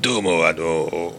[0.00, 1.12] どうもあの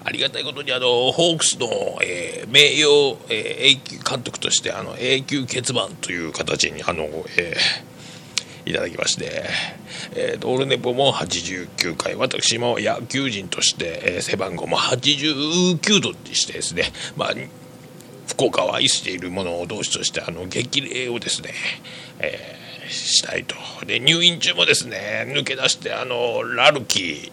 [0.05, 1.69] ありがたいことにあのホークスの、
[2.03, 7.05] えー、名誉、えー、永久監督としてあの永久欠番という形にあの、
[7.37, 9.45] えー、いただきまして、
[10.15, 16.85] えー、ドールネポも89回私も野球人として、えー、背番号も89度にしてですね
[17.17, 17.35] まあ
[18.29, 21.53] 福岡を愛している者同士としてあの激励をですね、
[22.21, 23.57] えー、したいと。
[23.87, 27.33] で入院中もですね抜け出してあのラルキー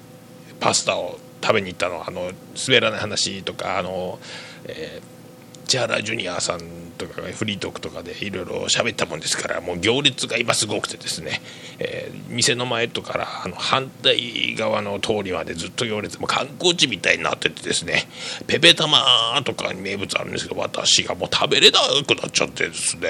[0.59, 2.31] パスタを食べに行ったのあの
[2.67, 4.19] 滑らない話とかあの、
[4.65, 6.59] えー、千原ジュニアさん
[6.97, 11.41] とかフリートークとかでいろいろ喋ったもんですからもう行列が今すごくてですね、
[11.79, 18.07] えー、店の前とからあの反対側の通りまでずっと行列も観光地みたいになっててですね
[18.47, 23.09] ペペタマとかに名物あるんですけど私がもう食べれなくなっちゃってですね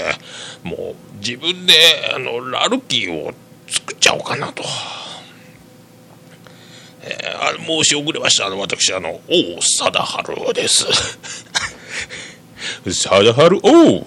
[0.64, 1.74] もう自分で
[2.14, 3.34] あのラルキーを
[3.68, 4.64] 作っちゃおうかなと。
[7.08, 10.86] えー、申し遅れましたあの私あの王貞治です
[12.84, 14.06] 貞治王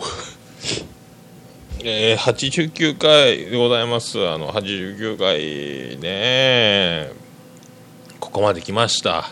[1.84, 4.19] えー、89回でございます。
[4.28, 7.12] あの89回ね。
[8.19, 9.31] ここまで来ました。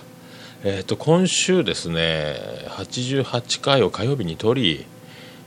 [0.63, 2.37] えっ、ー、と今週ですね
[2.69, 4.87] 88回を火曜日に撮り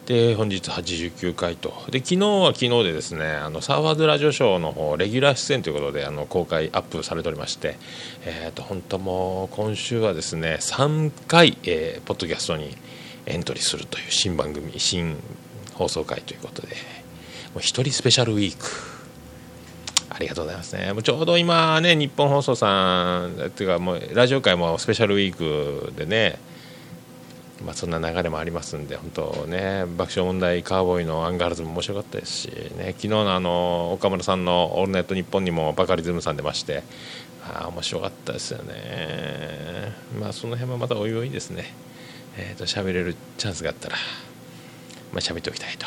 [0.05, 1.69] で本日89回と。
[1.89, 7.77] で昨日は昨日でですねあのサーファーズラジオショーの方レギュラー出演ということであの公開アップされておりまして、
[8.25, 12.75] えーと、本当もう今週はですね3回、えー、ポッドキャストに
[13.29, 15.17] エントリーするという新番組新
[15.75, 16.69] 放送回ということで
[17.53, 18.65] もう一人スペシャルウィーク。
[20.09, 20.91] ありがとうございますね。
[20.91, 26.39] もうちょうど今ね、日本放送さん、っていうかもうラジオ界もスペシャルウィークでね、
[27.65, 32.47] まあ、そんな流れもありますんで本当ね爆笑問題カーボーイのアンガールズも面白かったですし、
[32.77, 36.83] ね、昨日のあの岡村さんの「オールナイトニッポン」にもバカリズムさん出まして
[37.43, 39.93] あ面白かったですよね。
[40.19, 41.73] まあその辺はまたおいおいですね。
[42.39, 43.97] えーと喋れるチャンスがあったら
[45.11, 45.85] まあ喋っておきたいと。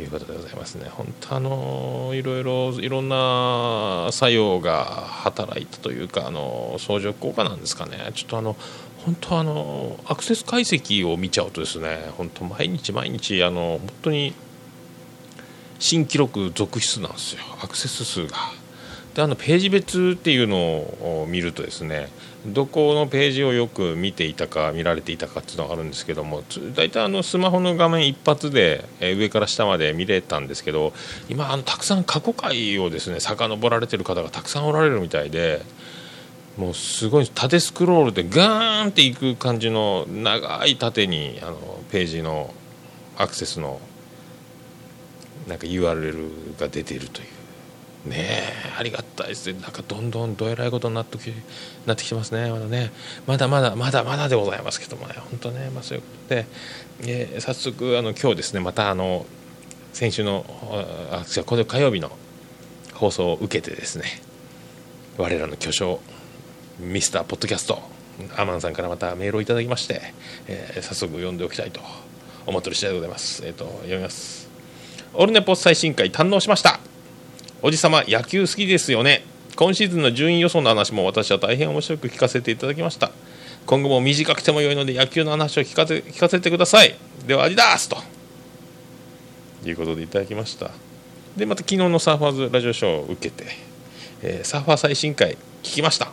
[0.00, 0.88] いうことでございますね。
[0.90, 8.12] 本当あのいろいろいろんな作用が働いたというかあの相乗効果なんですかね。
[8.14, 8.56] ちょっとあの
[9.04, 14.34] 本当あのアクセス解析を見ちゃうとですね本当毎日毎日あの本当に
[15.78, 17.42] 新記録続出なんですよ。
[17.60, 18.36] アクセス数が。
[19.14, 22.08] であのページ別っていうのを見るとですね
[22.46, 26.42] どこのページをよく見ていたか見られていたかっていうのがあるんですけども
[26.74, 30.92] 大体あのスマホの画面一発で上から下まで見れたんですけど
[31.28, 35.62] 今あのたくさん過去回をですね遡られてる方がたくさんおられるみたいで
[36.56, 42.52] もうすごい縦スクロールでガーンっていく感じの長い縦にあのページの
[43.16, 43.80] アクセスの
[45.48, 47.37] なんか URL が出ているという。
[48.08, 48.42] ね
[48.78, 51.32] ありがたいですねなんかどんどんどえらいことになってき
[51.86, 52.92] なってきてますねまだね
[53.26, 56.46] まだまだまだまだでございますけどもね本当ねまあそういうことで、
[57.02, 59.26] えー、早速あの今日ですねまたあの
[59.92, 60.44] 先週の
[61.10, 62.10] あ違うこの火曜日の
[62.94, 64.04] 放送を受けてですね
[65.16, 66.00] 我らの巨匠
[66.78, 67.82] ミスターポッドキャスト
[68.36, 70.00] アマンさんからまたメールをいただきまして、
[70.46, 71.80] えー、早速読んでおきたいと
[72.46, 73.46] 思ってる次第でございます。
[73.46, 74.48] えっ、ー、と読みます。
[75.14, 76.80] オルネポ最新回堪能しました。
[77.60, 79.24] おじさま野球好きですよね。
[79.56, 83.10] 今シーズンの順位予想の話も私は大変面白く聞かせていただきました。
[83.66, 86.94] 今後も短くても良いので野球の話を聞かせ聞かせてください。
[87.26, 87.96] ではアディダースと
[89.64, 90.70] いうことでいただきました。
[91.36, 93.50] でまた昨日のサーファーズラジオショーを受けて、
[94.22, 95.32] えー、サーファー最新回
[95.64, 96.12] 聞きました。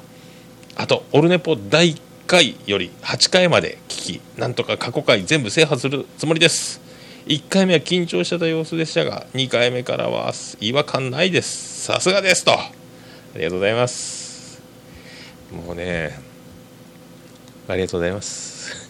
[0.75, 6.81] あとオルネポ第1回より8回まで聞きなんとか過去回全部制覇するつもりです
[7.25, 11.81] 1回目は緊張してた様子でしたが2回目からは違和感ないです。
[11.85, 12.51] さすがですと。
[12.51, 12.69] あ
[13.35, 14.61] りがとうございます。
[15.51, 16.19] もうね
[17.67, 18.87] ありがとうございます。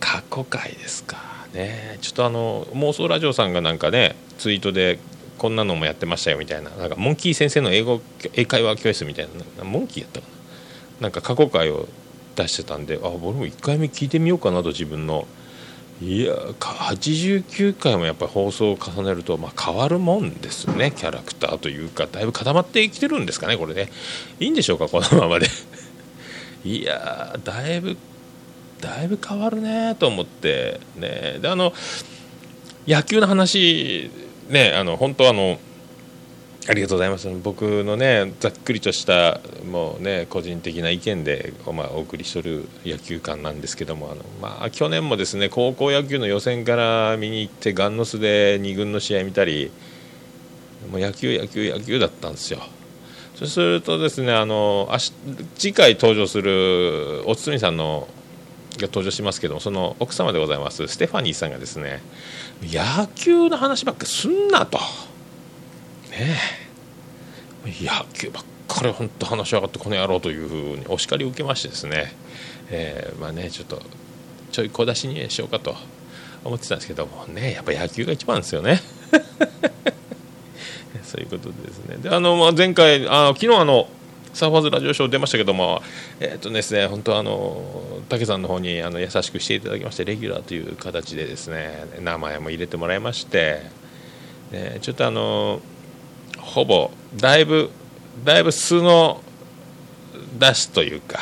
[0.00, 1.18] 過去回ですか。
[1.52, 1.98] ね。
[2.00, 4.98] ちょっとあの妄想ラジオさんがなんかねツイートで
[5.36, 6.70] こんなのもやってましたよみたいな。
[6.70, 8.00] なんかモンキー先生の英語
[8.32, 9.28] 英会話教室みたい
[9.58, 9.64] な。
[9.64, 10.26] モンキーやったか
[11.00, 11.02] な。
[11.02, 11.86] なんか過去回を
[12.34, 15.26] 出してたんであ俺も1回目聞いてみようかなと自分の
[16.04, 23.88] いや89回もやっぱり放送を重ねると、まあ、変わるもんですねキャラクターというかだいぶ固まってきてるんですかねこれね。
[24.38, 25.46] いいんでしょうかこのままで。
[26.62, 27.96] いやだいぶ
[28.82, 30.78] だいぶ変わるねと思って。
[30.96, 31.38] ね。
[31.40, 31.72] であの
[32.86, 34.10] 野球の話
[34.50, 35.58] ねあの本当あの
[36.66, 39.40] ありがとうございます僕のねざっくりとした
[39.70, 49.70] もうね個人的な意見で、まあ、お送りしとる野球館なんですけどもあの、まあ、去年もですね高校野球の予選から見に行ってガンノスで2軍の試合見たり
[50.90, 52.60] もう野球野球野球だったんですよ
[53.34, 54.90] そうするとですねあの
[55.56, 58.08] 次回登場するおつみさんの
[58.78, 62.00] が登場しますけどもその奥様でございますステファニーさんがですね
[62.62, 64.78] 野球の話ばっかりすんなと。
[66.18, 66.36] ね。
[67.66, 72.12] 野球ばっかり本当話し上がってこの野郎というふうにお叱りを受けましてですね、
[72.70, 73.80] えー、まあねちょっと
[74.52, 75.74] ちょい小出しにしようかと
[76.44, 77.52] 思ってたんですけどもね。
[77.52, 78.80] やっぱ野球が一番ですよね。
[81.02, 81.96] そういうことですね。
[81.96, 83.88] であの、まあ、前回あ昨日あの
[84.34, 85.80] サーファーズラジオショー出ましたけども、
[86.18, 93.62] えー、とですね、本当あの、武さんの方にあの優しくしていただきまして、レギュラーという形でですね、名前も入れてもらいまして、
[94.50, 95.60] えー、ちょっとあの、
[96.44, 97.70] ほぼだいぶ
[98.24, 99.22] だいぶ素の
[100.38, 101.18] 出すというか、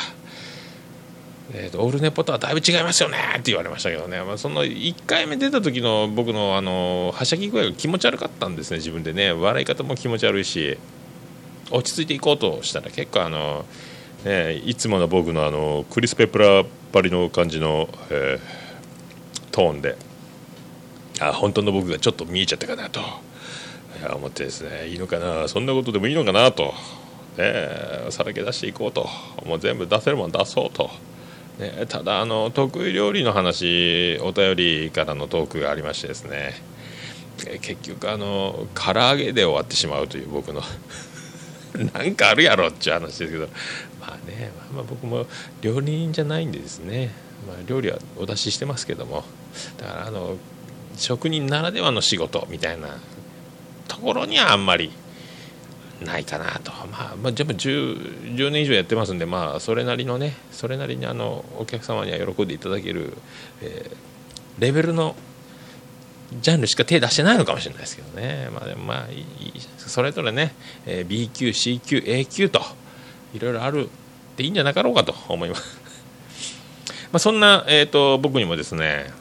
[1.53, 10.77] えーと、オールネポとはだいぶ違いますよねって言われましたけどね、まあ、その1回目出た時の僕のあのはしゃぎ具合が気持ち悪かったんですね自分でね笑い方も気持ち悪いし
[11.71, 13.65] 落ち着いていこうとしたら結構あの、
[14.25, 19.95] ね、いつもの僕のあのクリス・ペプラばりの感じの、えー、トーンで
[21.19, 23.01] あ本当の僕がちょっと見えちゃったかなと。
[24.15, 26.73] 思ってですねいいのかなそんなことでもいいのかなと、
[27.37, 27.69] ね、
[28.09, 29.07] さらけ出していこうと
[29.45, 30.89] もう全部出せるもん出そうと。
[31.59, 36.53] ね、ただあの得意料理の話お便りからのトークがありましてですね
[37.61, 40.63] 結局あの唐揚げで終わってしまうという僕の
[41.93, 43.47] なんかあるやろっていう話ですけど
[44.01, 45.27] まあね、まあ、僕も
[45.61, 47.11] 料理人じゃないんでですね、
[47.47, 49.23] まあ、料理はお出ししてますけども
[49.77, 50.37] だからあの
[50.97, 52.97] 職人ならではの仕事みたいな
[53.87, 54.91] ところにはあんまり
[56.03, 63.13] ないかなと、まあ、まあ、でも 10, 10年以上やってますんで、まあ、それなりのねそれなりにあのお客様には喜んでいただける、
[63.61, 65.15] えー、レベルの
[66.41, 70.53] ジャンルしか手出してないのかもしれないですけどね、まあ、でもまあいいそれぞれね、
[70.85, 72.61] えー、B 級 C 級 A 級と
[73.33, 73.89] いろいろある
[74.35, 75.77] でいいんじゃなかろうかと思います。
[77.11, 79.11] まあそんな、えーと僕にもですね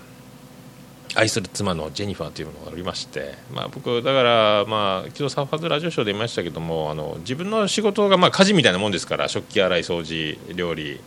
[1.14, 11.00] 愛する妻のジェニファーというものがおりまして、まあ、僕、だから、まあ、昨日サーファーズラジオショーで言いましたけどもあの自分の仕事が、まあ、家事みたいなもんですから食器洗い、掃除、料理、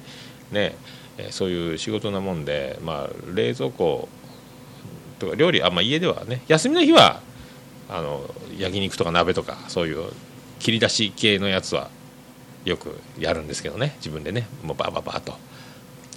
[0.51, 0.75] ね、
[1.31, 4.07] そういう仕事なもんで、まあ、冷蔵庫
[5.17, 7.21] とか料理あ、まあ、家ではね休みの日は
[7.89, 8.23] あの
[8.57, 10.11] 焼肉とか鍋とかそういう
[10.59, 11.89] 切り出し系のやつは
[12.63, 15.33] よくやるんですけどね自分でねもうバーバーバーと。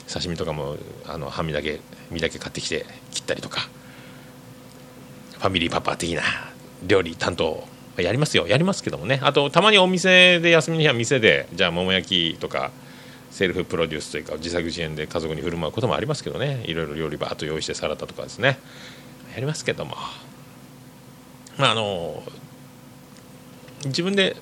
[0.09, 0.77] 刺身とかも
[1.07, 1.81] あの半身だけ
[2.11, 3.69] 身だけ買ってきて切ったりとか。
[5.39, 6.23] ファミリーパパ的な
[6.87, 8.47] 料理担当やりますよ。
[8.47, 9.21] やりますけどもね。
[9.23, 12.71] あとたまにお店で休みの日は店でじゃあ桃焼きとか
[13.31, 16.63] セルフプロデュースというか自作自演で家族に振る舞うこともありますけどね。
[16.67, 18.59] いろいろ料理バーッと用意してサラダとかですね。
[19.35, 19.97] やりますけども。
[21.57, 22.23] まああの
[23.85, 24.37] 自分で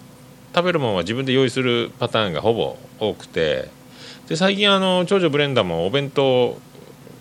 [0.54, 3.68] 食べるものは自分で用意するパターンがほぼ多くて。
[4.28, 6.58] で最近あの長女ブレンダーもお弁当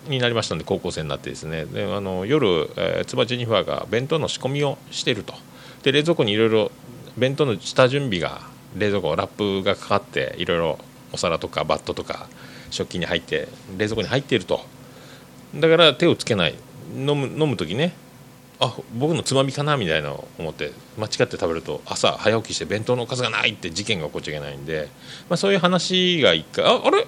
[0.08, 1.64] になりましたので高校生になってですね。
[1.66, 5.34] であの夜、えー、妻ジェニファーが弁当の仕込みをしていると。
[5.82, 6.70] で冷蔵庫にいろいろ
[7.16, 8.40] 弁当の下準備が
[8.76, 10.78] 冷蔵庫ラップがかかっていろいろ
[11.12, 12.28] お皿とかバットとか
[12.70, 14.60] 食器に入って冷蔵庫に入っていると。
[15.54, 16.54] だから手をつけない。
[16.94, 17.92] 飲む飲む時ね
[18.60, 24.88] あ僕のつまみかなみたいなのを思って間違って食べると朝早起きして弁当のおかずがないって事件が起こっちゃいけないんで、
[25.28, 27.06] まあ、そういう話が一回ああれ？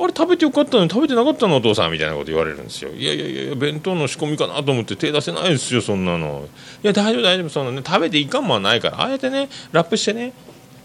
[0.00, 2.90] あれ食べてよかったのに食べてなかったのお父さんみたいなこと言われるんですよ。
[2.92, 6.48] いやいやいや弁当の仕込みかなと思って手出せないですよそんなの。
[6.84, 7.72] いや大丈夫大丈夫その。
[7.72, 9.02] ね食べていかんもんはないから。
[9.02, 10.32] あえてねラップしてね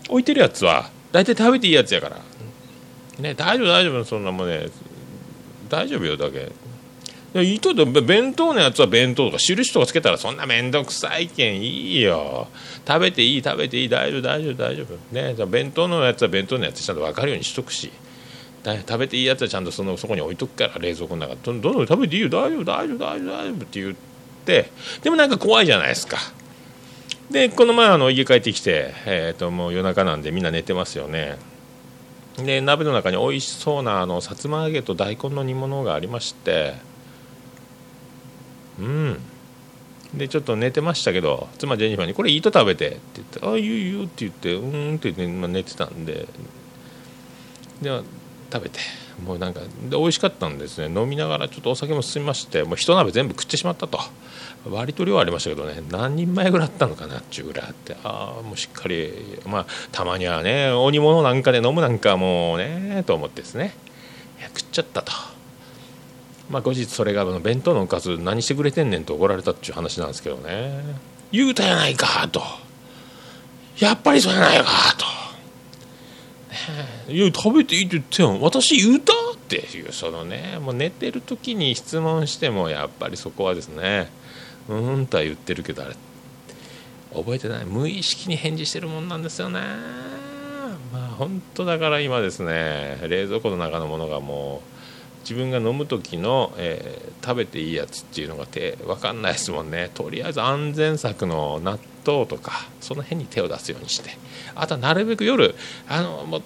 [0.09, 2.21] 置いてるやつは大体食べていいやつやから。
[3.19, 4.67] ね大丈夫大丈夫そんなもんね。
[5.69, 6.51] 大丈夫よだけ。
[7.35, 12.47] いいと弁当のやつは弁当とか印とかつけたらそんな面倒くさいけんいいよ。
[12.87, 14.97] 食べていい食べていい大丈夫大丈夫大丈夫。
[15.11, 17.91] ね弁当のやつは弁当のやつちゃんと分かるようにしとくし。
[18.63, 21.35] 食べていいやつはちゃんとそのそこに置いとくから冷蔵庫の中。
[21.43, 22.29] どんどん食べていいよ。
[22.29, 23.95] 大丈夫大丈夫大丈夫大丈夫って言っ
[24.45, 24.71] て。
[25.01, 26.17] でもなんか怖いじゃないですか。
[27.29, 31.37] でこの前あの家帰ってきて、えー、ともう夜中なんでみんな寝てますよね。
[32.37, 36.75] で鍋の中に美味しそうなあのさつま揚げと大根の煮物がありまして。
[38.79, 39.19] うん。
[40.13, 46.27] でちょっと寝てましたけど妻ジェニファーに「これいいと食べて」って言って「ああいいよいいよ」って言って「うん」って言って、まあ、寝てたんで。
[47.81, 48.01] で
[48.53, 48.79] 食べて
[49.25, 51.01] もうなんかで美味しかったんですね。
[51.01, 53.99] 飲みながらちょっとお酒も進みましてもう一鍋全部食ってしまったと。
[54.69, 59.11] 割と量ありましたけどね何人前ぐらいあったのかなっちゅうぐらいあってああもうしっかり
[59.45, 63.73] まあたまにはねお煮物なんかで飲むなんかもうねと思ってですね。
[64.55, 65.11] 食っちゃったと。
[66.49, 70.83] まあ後日それが弁当のおかず何してくれてんねんと怒られたっちゅう話なんですけどね。
[71.31, 72.41] 言うたやないかと。
[73.79, 74.65] やっぱりそうやないか
[74.97, 75.05] と。
[77.09, 84.09] いや食べていいって言ってよ私言うたっていうそのねもう寝てる時に質問してもやっぱりそこはですね
[84.69, 85.95] うんとは言ってるけどあれ
[87.13, 87.65] 覚えてない。
[87.65, 89.59] 無意識に返事してるもんなんですよね。
[90.91, 94.73] まあ本当だから今ですね冷蔵庫の中のものがもう
[95.21, 99.89] 自分が飲む時の、えー、食べていいやつっていうのが手分かんないですもんね。
[99.93, 104.11] とりあえず安全策の納豆とかその辺に手を出すようにして
[104.55, 105.55] あとはなるべく夜
[105.87, 106.41] あのも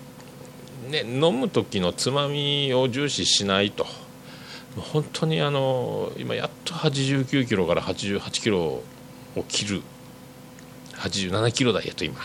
[0.87, 3.85] う、ね、飲む時のつまみを重視しないと。
[4.77, 8.83] 本当にあの今やっと89キロから88キロを
[9.47, 9.81] 切る。
[10.97, 12.19] 87キロ台やと今。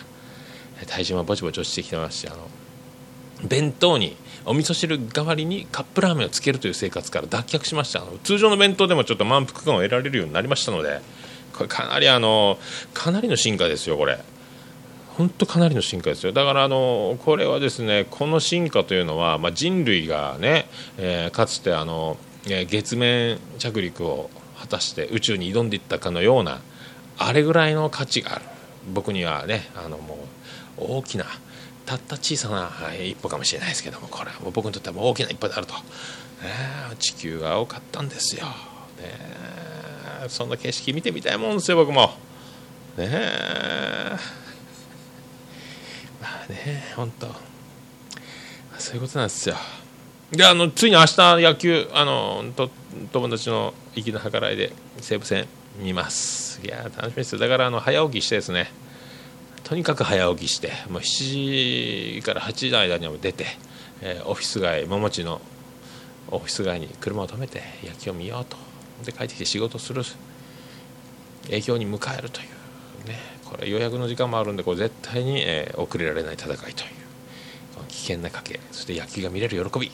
[0.87, 2.49] 体重もぼちぼち落ちてきてますしあの
[3.45, 8.03] 弁当にお味噌汁代わりにカップラーメンをつけるという生活から脱却しました。
[8.25, 11.01] 通常の弁当でもちょっと満腹感を得られるようになりましたので
[11.53, 12.59] かなりあの
[12.95, 14.19] かなりの進化ですよこれ。
[15.17, 16.33] 本当かなりの進化ですよ。
[16.33, 20.67] だからあのこれはですねこの進化というのは、まあ、人類がね、
[20.97, 22.17] えー、かつてあの、
[22.47, 26.61] えー、月面着陸を果たして宇宙に挑んでいったかのような
[27.19, 28.45] あれぐらいの価値がある。
[28.93, 30.19] 僕にはねあのも
[30.79, 31.27] う大きな
[31.87, 35.81] たった小さな一歩かもしれないですけどもこれはもう僕にとっては大きな一歩であると、ね、
[36.99, 38.53] 地球が多かったんですよ、ね、
[40.29, 42.11] そんな景色見てみたいもんですよ僕も。
[42.97, 43.09] ね
[46.21, 47.29] まあね本当。
[48.79, 49.57] そういうことなんですよ。
[50.33, 52.71] であのついに明日野球あのと
[53.13, 55.47] 友達の粋な計らいで西武戦
[55.79, 56.61] 見ます。
[56.65, 57.39] いや楽しみですよ。
[57.39, 58.71] だからあの早起きしてですね。
[59.65, 63.47] とにかく早起きしてもう7時から8時の間には出て、
[64.01, 65.41] えー、オフィス街桃地の
[66.31, 68.72] オフィス街に車を止めて野球を見ようと。
[69.05, 70.03] で帰ってきて仕事する
[71.45, 73.19] 影響に迎えるというね。
[73.45, 76.73] これ予約の時間もあるんでこれ絶対に、えー、遅れられない戦いという
[77.89, 78.61] 危険な賭け。
[78.71, 79.91] そして野球が見れる喜び。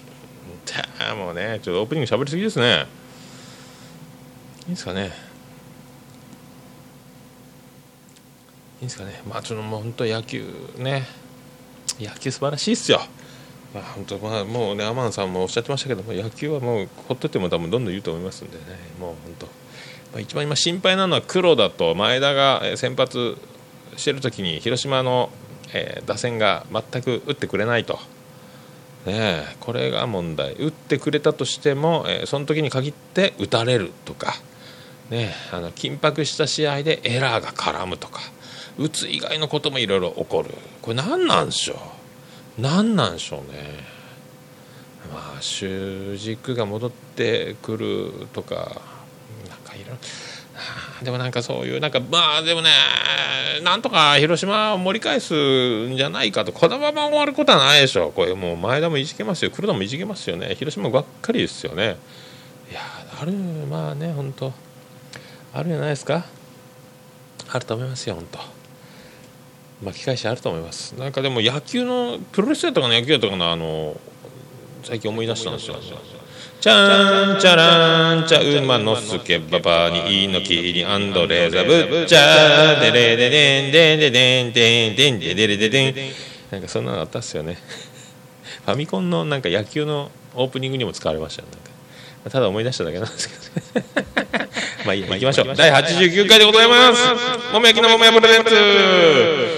[1.16, 2.86] もうねちょっとオープニングしゃべりすぎですね。
[4.66, 5.28] いいですかね。
[8.80, 10.44] いいですかね、まあ、ちょっともう本当、野球
[10.76, 11.04] ね、
[11.98, 13.00] 野球素晴らしいですよ、
[13.78, 18.64] まあ、本当、まあ、もうね、天野さんもおっしゃってましたけども、野球はもう、ほっといても多分どんどん言うと思いますんでね、
[19.00, 19.52] もう本当、ま
[20.16, 23.36] あ、一番今、心配なのは黒田と前田が先発
[23.96, 25.30] してるときに、広島の、
[25.72, 27.98] えー、打線が全く打ってくれないと。
[29.06, 30.54] ね、これが問題。
[30.54, 34.34] 打ってくれたとしても、えー、その時に限って打たれるとか、
[35.10, 38.20] ね、あの緊迫した試合でエラーが絡むとか。
[38.78, 40.50] 打つ以外のこともいろいろ起こる。
[40.82, 41.97] これ何なんでしょう？
[42.58, 43.84] 何なんでしょうね。
[45.12, 48.82] まあ主軸が戻ってくるとか
[49.48, 49.96] なんかいろいろ
[51.04, 52.70] でもなんかそういうなんかまあでもね
[53.62, 56.52] なんとか広島を盛り返すんじゃないかと。
[56.52, 58.12] このまま終わることはないでしょう。
[58.12, 59.50] これもう前田もいじけますよ。
[59.52, 60.54] 黒田もいじけますよね。
[60.56, 61.96] 広島ばっかりですよね。
[62.70, 62.80] いや
[63.20, 64.52] あるまあね本当
[65.54, 66.26] あるじゃないですか。
[67.50, 68.57] あると思いますよ本当
[69.82, 70.92] 巻き返しあると思います。
[70.92, 73.96] なんかでも野球のプロレスやったかな野球やったかなあの
[74.82, 75.76] 最近思い出したんですよ。
[76.60, 81.72] チャンチャランチャ馬のすけばばにいのきりアンドレザブ。
[81.72, 85.94] ッチャデレデデンデンデデンデンデンデデレデデン
[86.50, 87.58] なんかそんなのあったっすよね。
[88.64, 91.48] ファミコンのなんか野球のオープニングにも使われましたよ。
[91.52, 92.30] なんか。
[92.30, 93.86] ただ思い出しただけなんですけど。
[94.84, 95.54] まあいいや行きましょう。
[95.54, 97.52] 第89回でございます。
[97.52, 99.57] もも焼きのももやプレゼンツ。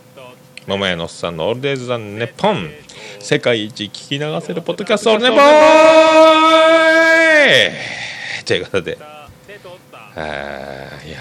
[0.67, 2.69] 桃屋のおっさんのオールデイズ・ザ・ネポン。
[3.19, 5.37] 世界一聞き流せるポッドキャストオールネポン。
[8.45, 8.91] ということで。
[8.91, 8.97] い
[10.17, 11.19] や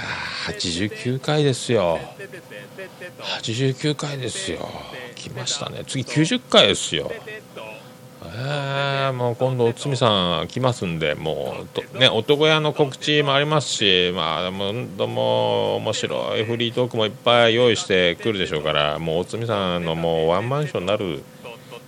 [0.49, 1.99] 89回ですよ。
[3.43, 4.69] 89回ですよ。
[5.15, 5.85] 来ましたね。
[5.87, 7.11] 次90回ですよ。
[8.43, 11.55] え、もう今度おつみさん来ますんでも
[11.95, 21.23] うね男屋の告知もありますしまあでもども面白いフリートークもいっぱい用意してくるでしょうからもうおつみさんのもうワンマンションになる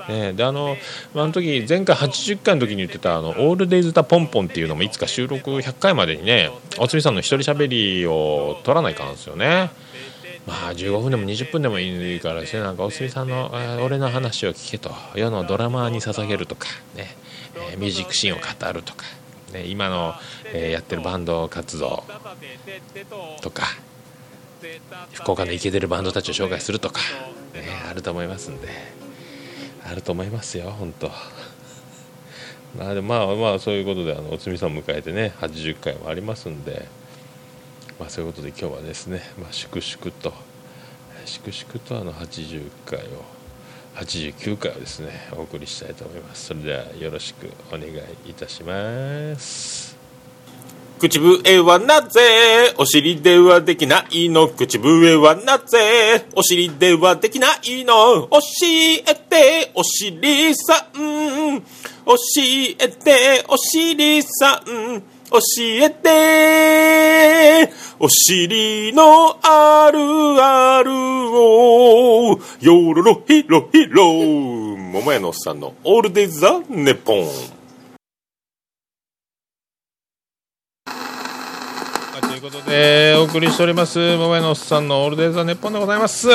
[0.09, 0.77] ね、であの
[1.15, 9.71] あの時前回80回の時に言ってたあの「オールデイズ・ザ・ポンポン」っていうのもいつか収録100回までにねおつみさんの一人しゃべりを取らないかんですよね。
[10.47, 13.53] まあ15分でも20分でもいいからですねなんかおすみさんの、
[13.85, 14.91] 俺の話を聞けと。
[15.15, 17.17] 世のドラマーに捧げるとかね、
[17.71, 19.05] えー、ミュージックシーンを語るとか、
[19.53, 20.15] ね、今の、
[20.53, 22.05] えー、やってるバンド活動
[23.41, 23.65] とか。
[25.13, 27.01] 福岡のイケてるバンドたちを紹介するとか、
[27.53, 28.69] ね、あると思いますんで。
[29.85, 31.11] あると思いますよ本当。
[32.79, 36.87] まあまあまあそういうことであのおつみさんを迎えてね80回もありますんで。
[37.99, 40.33] まあ、そういうことで今日はですね、まあ、粛々と
[41.25, 43.03] 粛々とあの80回を
[43.95, 46.47] 89回をですねお送りしたいと思います。
[46.47, 47.91] それではよろしくお願い
[48.31, 49.97] いたします。
[50.99, 54.49] 口笛はなぜお尻ではできないの？
[54.49, 58.29] 口笛はなぜお尻ではできないの？
[58.29, 61.61] 教えてお尻さん。
[62.05, 65.03] 教えてお尻さん。
[65.33, 65.39] 教
[65.85, 67.73] えて。
[68.05, 70.01] お尻のある
[70.43, 77.29] あるをよろろひろひろ桃屋のおっさんのオールデイズ・ザ・ネポン。
[82.21, 84.01] ということでお送りしております。
[84.17, 86.27] 桃屋のおっさんのオールデイズ・ザ・ネポンでございます。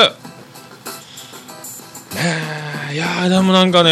[2.92, 3.90] いやでもなんかね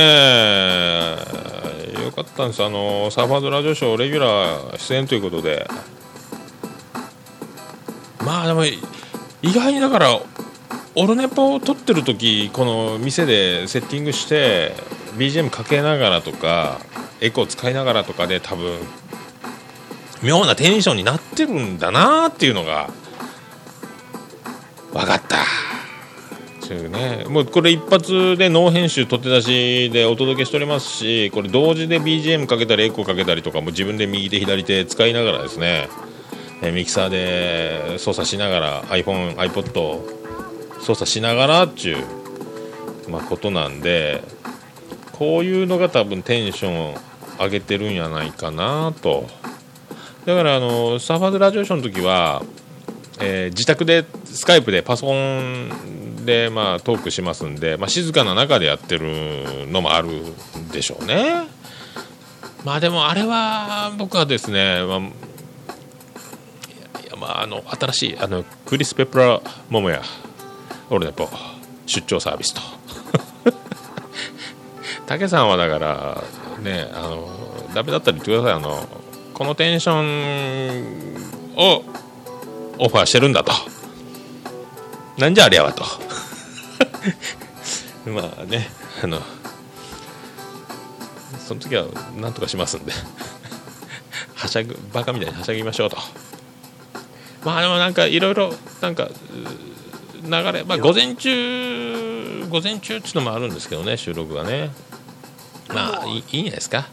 [2.02, 5.68] よかったんですあのサーファードラジオショーレギュラー出演ということで
[8.24, 8.78] まあでも意
[9.42, 10.18] 外にだから
[10.94, 14.72] オルネポを撮ってる時この店でセッティングして
[15.18, 16.80] BGM かけながらとか
[17.20, 18.78] エコー使いながらとかで多分
[20.22, 22.88] 妙なテンションになってるんだなっていうのが
[24.92, 25.65] 分かった。
[26.74, 27.24] いうね。
[27.28, 35.88] もうこれ一発でノー編集取って出しでお届けしておりますしこれ同時で BGM かけたりエコーかけたりとかも自分で右手左手使いながらですね
[36.62, 40.00] ミキサーで操作しながら iPhone、iPod
[40.80, 42.06] 操作しながらっていう、
[43.08, 44.22] まあ、ことなんで
[45.12, 46.94] こういうのが多分テンション
[47.38, 49.26] 上げてるんやないかなと。
[50.24, 52.42] だからあのサーファーズラジオションの時は、
[53.20, 60.08] えー、自宅でスカイプでパソコンで、まあ、トークしますんで、まあ、静かな中でやってるのもある
[60.72, 61.46] でしょうね。
[62.64, 65.00] まあでもあれは僕はですね、まあ、
[67.16, 70.02] まああの新しいあのクリス・ペプラ・モモヤ
[70.90, 71.28] 俺ねポ
[71.86, 72.60] 出張サービスと
[75.06, 76.24] 武さんはだから
[76.60, 77.28] ねあの
[77.72, 78.88] ダメだったら言ってくださいあの
[79.32, 80.84] このテンション
[81.56, 81.84] を
[82.78, 83.52] オファーしてるんだと。
[85.18, 85.84] なんじゃありゃわと。
[88.10, 88.68] まあね
[89.02, 89.20] あの
[91.46, 91.86] その時は
[92.16, 92.92] なんとかしますんで。
[94.34, 95.96] はしゃぐバカみたいにはしゃぎましょうと。
[97.44, 99.08] まあでもなんかいろいろなんか
[100.22, 104.70] 流れまあ午前中午前中っていうのもあるんですけどね収録がね。
[105.68, 106.86] まあいいいいんじゃないですか。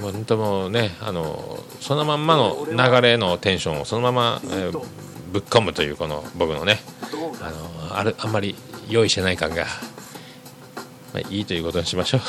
[0.00, 4.72] 本当もねあのそのまんまの流れのテンションをそのまま、えー、
[5.32, 6.78] ぶっ込むというこの僕のね
[7.40, 8.56] あのあるあんまり
[8.88, 9.66] 用意してない感が、
[11.12, 12.20] まあ、いいということにしましょう。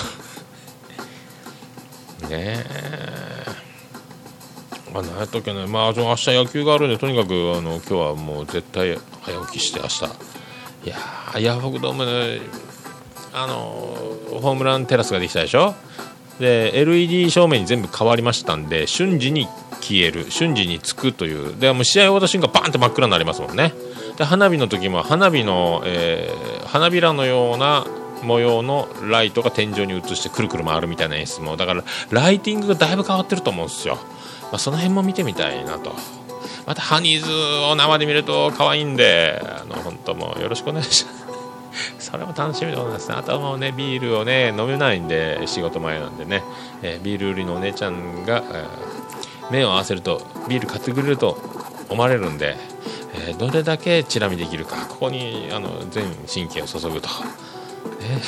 [2.30, 3.10] ねえ。
[4.94, 5.68] まあ何やったっけね。
[5.68, 10.06] まあ明日野球があるんでとにかくあの今日はもう絶対早起きして明日。
[10.86, 12.42] いやーヤフオクドームね
[13.34, 13.56] あの
[14.42, 15.76] ホームランテラスができたでしょ。
[16.40, 19.48] で LED 照明に全部変わりましたんで瞬時に
[19.82, 21.60] 消える瞬時につくという。
[21.60, 23.74] でもう試合終わった瞬間バーンって真っ暗になりますもんね。
[24.18, 27.86] で花火の時も花火の、えー、花びらのような
[28.24, 31.58] 模様のライトが天井に映してくるくる回るみたいな演出も。
[31.58, 33.96] だからライティングがだいぶ変わってると思うんですよ、
[34.44, 35.94] まあ、その辺も見てみたいなと。
[36.66, 37.32] またハニーズ
[37.72, 41.19] を生で見ると可愛いんであの本当もうよろしくお願いします。
[42.00, 43.16] それも楽しみでございますね。
[43.16, 46.44] あとはもうねビールをね飲めないんで仕事前なんでね、
[46.82, 51.38] えー、ビール売りのお姉ちゃんが、えー、目を合わせるとビール買ってくれると
[51.90, 52.56] 思われるんで
[53.14, 58.22] えー、どれだけチラ見できるかここにあの全神経を注ぐと、ね、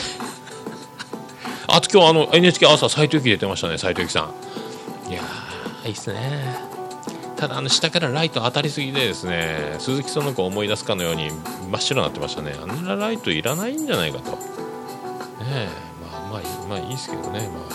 [1.68, 4.32] あと今日あの NHK 朝斎藤由貴出てましたね斎藤由貴さ
[5.08, 5.12] ん。
[5.12, 5.22] いや
[5.86, 6.71] いいっすね。
[7.42, 11.32] ただあの下からライト当たりすぎでですね鈴木園子を思い出すかのように
[11.72, 12.54] 真っ白になってましたね。
[12.62, 14.34] あんなライトいらないんじゃないかと。
[14.34, 14.38] ね
[15.50, 15.68] え
[16.12, 17.46] まあまあまあいいですけどね。
[17.46, 17.66] 今は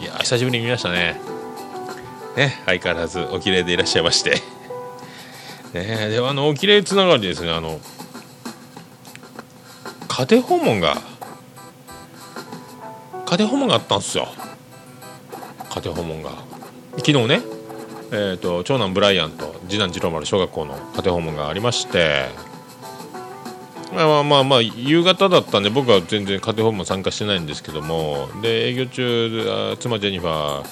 [0.00, 1.20] いや久しぶりに見ましたね。
[2.36, 4.40] ね相変わらずお綺麗でいらっしゃいまして。
[5.72, 7.80] ねではあのお綺麗つながりですねあの
[10.06, 11.02] 家庭訪問が
[13.26, 14.28] 家庭訪問があったんですよ。
[15.68, 16.30] 家庭訪問が。
[16.98, 17.59] 昨日ね。
[18.12, 22.26] えーと、長男ブライアンと次男次郎丸小学校の家庭訪問がありまして
[23.94, 30.64] まあまあまあ夕方だったんで僕は全然家庭訪問参加してないんですけどもで営業中妻ジェニファ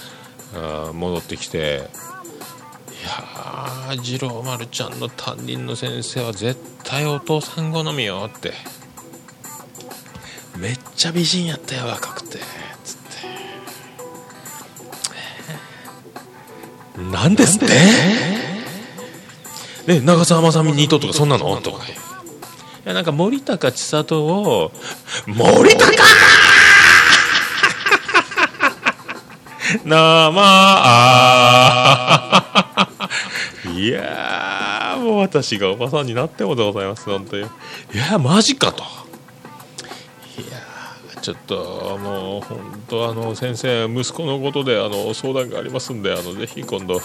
[0.52, 1.88] ー戻ってきて
[2.90, 8.52] いや次郎丸ちゃんの担任の先生は絶対お父さん好みよって。
[10.58, 12.17] めっちゃ美人やったよ若
[17.10, 17.66] なんですって？
[19.86, 21.56] ね長澤まさみに似ととかそんなの？
[21.60, 21.88] とかい
[22.84, 24.72] やなんか森高千里を
[25.26, 25.86] 森高！
[29.84, 30.42] なま
[32.76, 32.88] あ
[33.74, 37.42] いやもう私がおばさんになってもでございます本当に。
[37.44, 37.46] い
[37.94, 38.82] やマジかと
[41.28, 47.02] ちょっともう本当あの先生息子のことであの相談がありますんであのぜひ今度。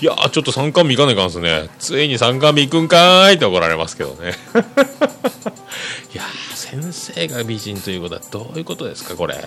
[0.00, 1.70] いやちょっと参観日行かないかんすね。
[1.78, 4.32] ついに参観日行くんかーいって怒られますけどね。
[6.12, 6.24] いや
[6.56, 9.36] 先生が美人ということはどういうことですかこれ。
[9.36, 9.44] いや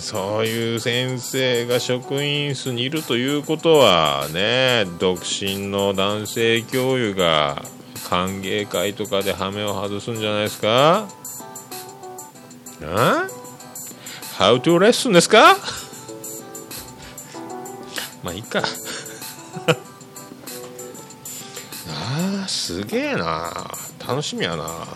[0.00, 7.62] そういう先生が職員室にいるということはね独身の男性教諭が
[8.08, 11.08] 歓迎会とかでハメを外すんじゃないですか？
[12.84, 13.26] あ
[14.38, 15.56] ?How to レッスンですか？
[18.22, 18.62] まあいいか。
[21.90, 23.52] あーすげえな。
[24.06, 24.86] 楽しみやな。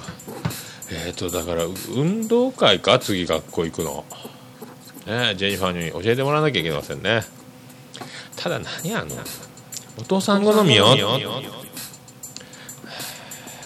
[0.91, 2.99] えっ、ー、とだから運動会か？
[2.99, 4.05] 次学校行くの。
[5.07, 7.25] ねジェニファーに教えてもらわなきゃいけませんね。
[8.37, 9.17] ただ何あの？
[9.99, 10.87] お父さん好みよ。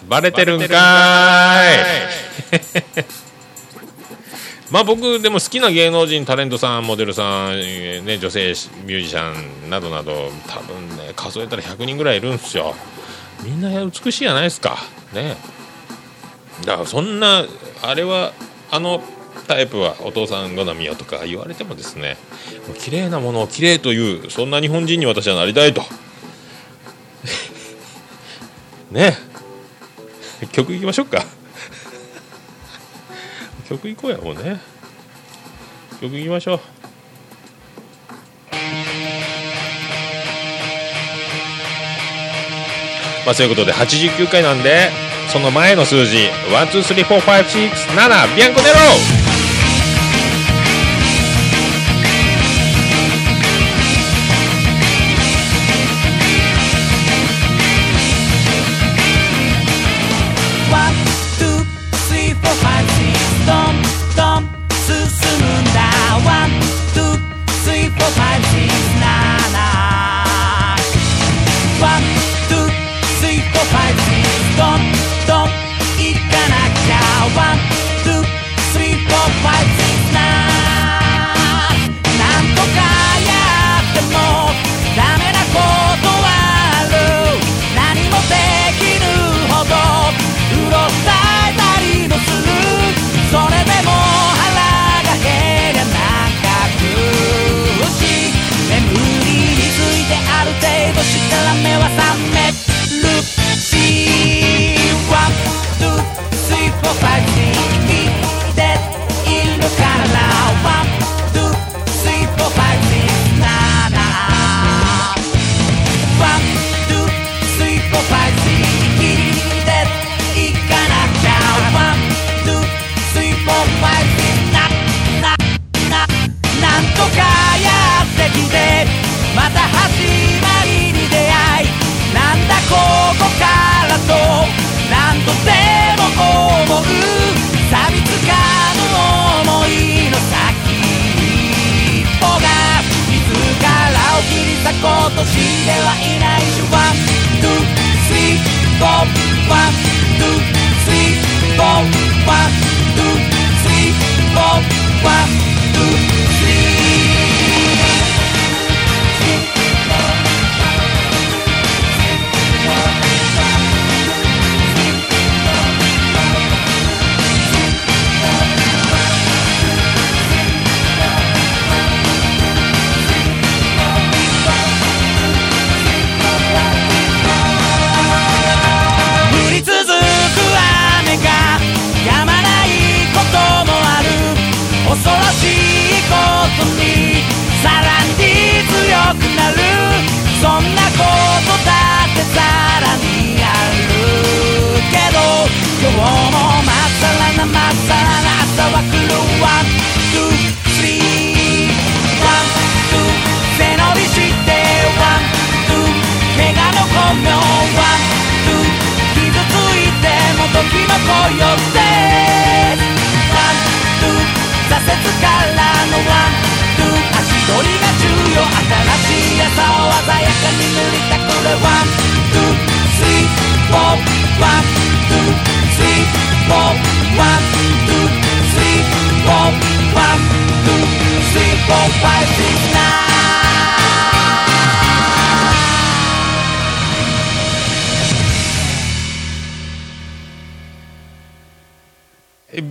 [0.09, 1.79] バレてるんかい。
[4.71, 7.61] まあ僕でも好きな芸能人タレントさんモデルさん、
[8.05, 8.49] ね、女性
[8.85, 9.33] ミュージシャ
[9.67, 12.75] ンなどなど多分ね数えたら100人ぐらいいるんですよ。
[13.43, 14.79] みんな美しいじゃないですか。
[15.13, 15.37] ね。
[16.65, 17.45] だからそんな
[17.83, 18.33] あれは
[18.71, 19.03] あの
[19.47, 22.17] タイプはお父さん好みよとか言われてもですね
[22.81, 25.85] 綺麗なものを綺麗というそんな日本人に私はなりたいと。
[28.91, 29.26] ね。
[30.53, 31.25] 曲いきましょうか。
[33.69, 34.61] 曲いこうやもうね。
[36.01, 36.61] 曲いきましょう。
[43.25, 44.89] まあそういうことで89回なんで
[45.33, 49.26] その前の数字1234567ビアンコネロ。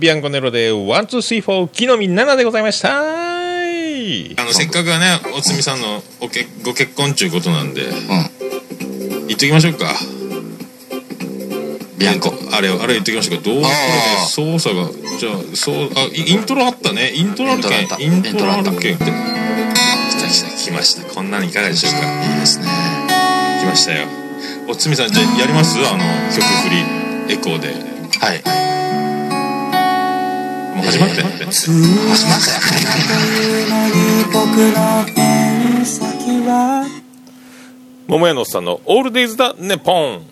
[0.06, 2.96] ビアンコネロでワンツースリーフォー木の実7でございました。
[2.96, 3.02] あ
[4.44, 9.26] のせっかくはねおつみさんのおけご結婚ちゅうことなんでうん。
[9.26, 9.92] 言っときましょうか。
[11.98, 12.32] ビアンコ。
[12.52, 13.70] あれあれ言っときましょうかどうこれで
[14.28, 17.10] 操作がじゃあそうあイイントロあったね。
[17.12, 18.00] イントロあるけん。
[18.00, 19.10] イインントロあっけん来た来た。
[20.56, 21.12] 来ました。
[21.12, 21.98] こんなのいかがでしょうか？
[22.32, 22.66] いいですね。
[23.60, 24.06] 来ましたよ。
[24.68, 25.76] おつみさんじゃあやります？
[25.80, 26.70] あの曲振
[27.26, 27.74] りエコーで。
[28.24, 28.85] はい
[30.86, 31.50] もう始まって、始まったよ
[38.06, 40.22] 桃屋のおっさんのオールデイズだネポン。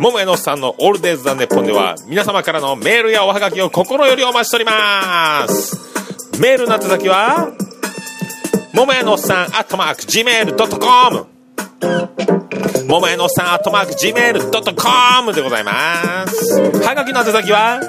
[0.00, 5.76] 桃屋のおっさんのオールデイズだネポンでは皆様からのメールやおはがきを心よりお待ちしております。
[6.40, 7.52] メールの宛先は
[8.72, 11.26] 桃屋のおっさんアットマーク Gmail.com
[12.88, 16.58] 桃屋のさんアットマーク Gmail.com でございます。
[16.58, 17.80] はがきの宛先は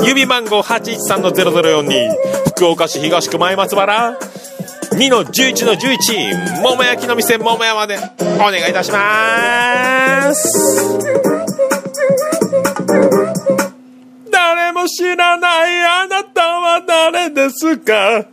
[0.00, 2.10] 郵便番号813-0042
[2.56, 4.18] 福岡市東区前松原。
[4.92, 7.98] 2の11の11桃焼きの店桃屋まで
[8.36, 10.98] お願いいたします。
[14.32, 18.26] 誰も知らないあなたは誰ですか？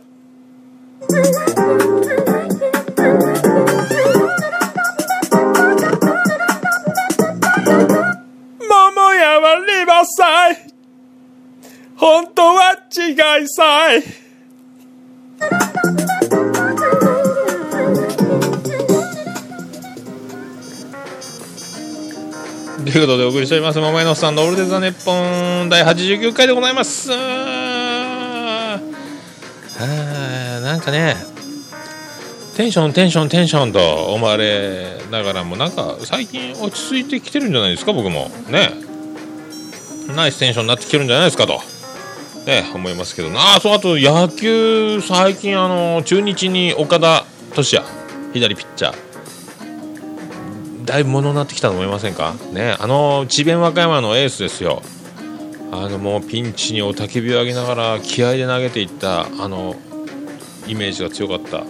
[10.04, 10.74] はリバーサイ
[11.96, 14.02] 本当は違いさい。
[22.84, 25.14] ということでお送りしております桃屋のさんのオールデザネッポ
[25.64, 27.10] ン第89回でございます。
[27.12, 28.80] あ
[30.62, 31.16] なんかね
[32.56, 38.30] テンションテンションテンションと思われながらもなんか最近落ち着いてきてるんじゃないですか僕も。
[38.50, 38.93] ね。
[40.08, 41.60] ナイステンションになってきてるんじゃないですかと。
[42.46, 43.30] ね思いますけど。
[43.30, 47.86] ああそうあと野球最近あの中日に岡田俊也
[48.32, 50.84] 左ピッチャー。
[50.84, 52.34] だいぶ物になってきたと思いませんか？
[52.52, 54.82] ねあの智弁和歌山のエースですよ。
[55.72, 59.74] あのもうピンチに雄たけびを上げながら気合で投げていったあの
[60.68, 61.64] イメージが強かった。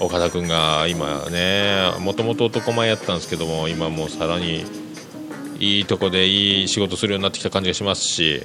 [0.00, 4.64] 岡田君が今ねもともと男前やったんですけども今もうさらに
[5.62, 8.44] いいとこでいい仕事するようになってきた感じがしますし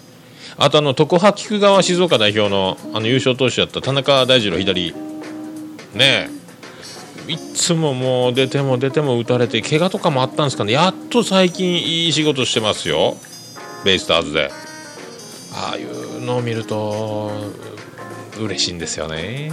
[0.55, 4.93] あとあの常葉菊川静岡代表のあの優勝投手やった田中大二郎左
[5.93, 6.37] ねえ。
[7.27, 10.73] いつももう出ても出ても打たれて怪我とかもあったんですかね。
[10.73, 13.17] やっと最近いい仕事してますよ。
[13.83, 14.49] ベイスターズで。
[15.53, 17.31] ああいうのを見ると
[18.39, 19.51] 嬉しいんですよね。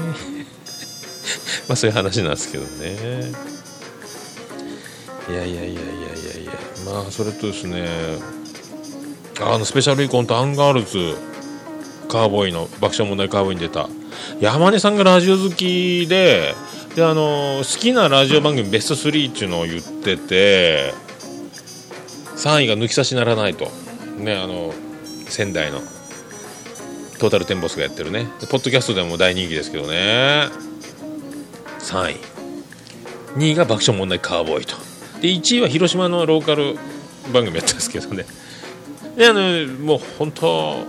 [1.66, 3.33] まあそういう話なんですけどね。
[5.31, 5.74] いやいやいやいやいや
[6.42, 6.74] いや。
[6.85, 7.87] まあそれとですね
[9.40, 11.16] あのスペシャルイコンとアンガールズ
[12.09, 13.88] カーボーイの爆笑問題カーボーイに出た
[14.40, 16.55] 山根さんがラジオ好きで
[16.94, 20.92] であの好きなラジオ番組ベスト3っていうのを言ってて
[22.37, 23.66] 3位が抜き差しならないと。
[24.18, 24.73] ねあの
[25.27, 25.81] 仙台の
[27.18, 28.27] トータルテンボスがやってるね。
[28.51, 30.49] ポッドキャストでも大人気ですけどね。
[31.81, 32.16] 3位。
[33.37, 34.77] 2位が爆笑問題カーボーイと。
[35.25, 36.77] で1位は広島のローカル
[37.33, 38.27] 番組やったんですけどね。
[39.17, 40.85] であのもう本当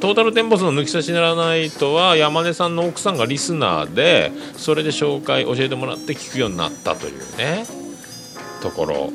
[0.00, 7.66] トータルテンボスの抜き差しならないとは山根さんの奥さんがリスナーでそれで紹介教えてもらって聞くようになったというね
[8.62, 9.12] ところ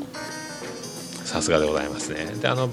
[1.26, 2.26] さすがでございますね。
[2.40, 2.70] であの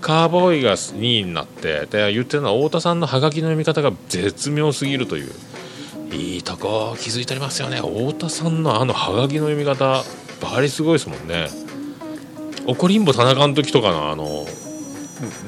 [0.00, 5.30] カーボーイが2位になってで言ってるのは太田さんのハガキの読み方が絶妙すぎるという
[6.12, 7.76] いいとこ気づいておりますよね。
[7.76, 10.02] 太田さんのあのハガキの読み方
[10.40, 11.48] バリすごいですもんね。
[12.66, 14.46] 怒りんぼ田中の時とかのあの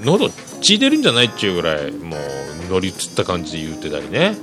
[0.05, 4.37] 喉血出るんじゃないっていうぐらいもう乗り移った感じで言ってたりね。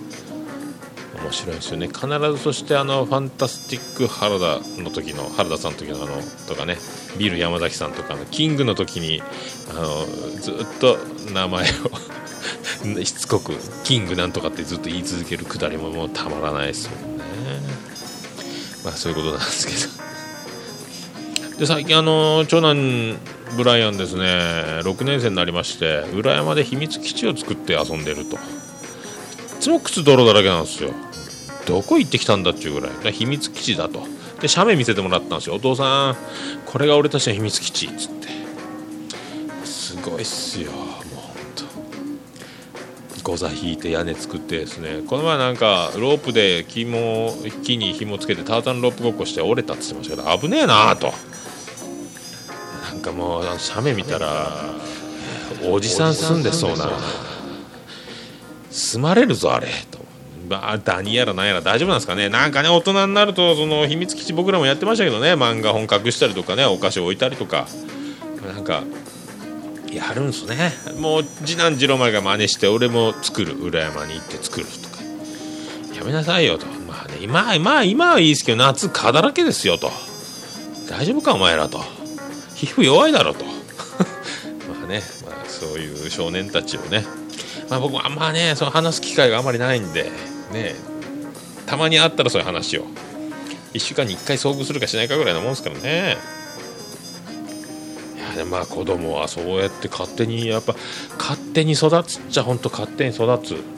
[1.24, 1.88] 面白いですよね。
[1.88, 6.78] 必ずそしてあのファンタスティック原田の時の原田さんの時のあのとかね。
[7.18, 9.22] ビル山崎さんとかのキングの時に
[9.72, 10.06] あの
[10.42, 10.98] ずっと
[11.34, 13.54] 名前を しつこく
[13.84, 16.98] キングなんとかってずっと言い続けるくだりももうたまらないですよね。
[18.84, 20.06] まあそういうことなんですけど。
[21.58, 23.18] で最近あの長男
[23.56, 24.24] ブライアンですね。
[24.84, 28.36] 6年生になりまして裏山で秘密基地を作って遊んでると。
[28.36, 28.40] い
[29.62, 30.92] つも靴泥だらけなんですよ。
[31.66, 33.14] どこ行ってきたんだっちゅうぐらい。
[33.14, 34.04] 秘密基地だと。
[34.42, 35.56] で写メ見せてもらったんですよ。
[35.56, 36.16] お父さん
[36.66, 37.86] これが俺たちの秘密基地。
[37.88, 38.28] っつって。
[39.64, 40.72] すごいっすよ。
[40.72, 40.94] もうほん
[41.56, 41.64] と。
[43.24, 45.04] ゴザ引いて屋根作ってですね。
[45.08, 51.14] この前なんかロープで木も木に紐つけてタータンロープごっこして折れたって言ってましたけど危ねえなと。
[53.06, 54.52] かもうあの写メ見たら
[55.64, 56.90] おじさん住んでそうな
[58.72, 59.68] 住まれるぞあれ。
[59.90, 60.00] と
[60.50, 62.30] まあ何やら何やら大丈夫なんですかね。
[62.30, 65.34] なんかね大人になるとその秘密基地僕らもやってましたけどね。
[65.34, 67.68] 漫画本隠したりとかねお菓子置いたりとか。
[68.46, 68.84] なんか
[69.92, 70.74] やるんすね。
[71.00, 73.54] もう次男次郎丸が真似して俺も作る。
[73.54, 75.04] 裏山に行って作るとか。
[75.98, 76.66] やめなさいよと。
[76.88, 79.90] まあね今今今はいいですけど夏蚊だらけですよと。
[80.90, 81.95] 大丈夫かお前らと。
[82.56, 83.46] 皮膚弱いだろうと。
[83.46, 83.52] ま
[84.84, 87.06] あね、まあ、そういう少年たちをね、
[87.70, 90.12] まあ、僕もあんまねその話す機会があまりないんで
[90.52, 90.76] ね
[91.66, 92.86] たまにあったらそういう話を。
[93.74, 96.18] 1週間に1回遭遇するかしないかぐらいのもんですからね。
[98.16, 100.76] いやでまあ子供はそうやって勝手にやっぱ
[101.18, 103.75] 勝手に育つっちゃ本当勝手に育つ。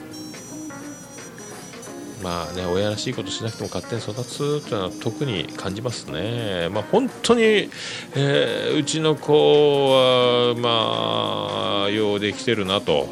[2.22, 6.68] まあね親らしいことしなくても勝手に育つというのは特に感じますね。
[6.70, 13.08] まあ本当に、えーうちの子はまあようできてるなと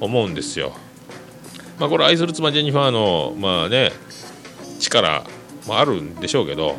[0.00, 0.72] 思うんですよ。
[1.78, 3.92] まあこれ愛する妻ジェニファーのまあね
[4.78, 5.24] 力
[5.66, 6.76] もあるんでしょうけど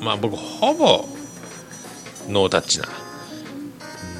[0.00, 1.08] まあ僕ほぼ
[2.28, 2.86] ノータッチな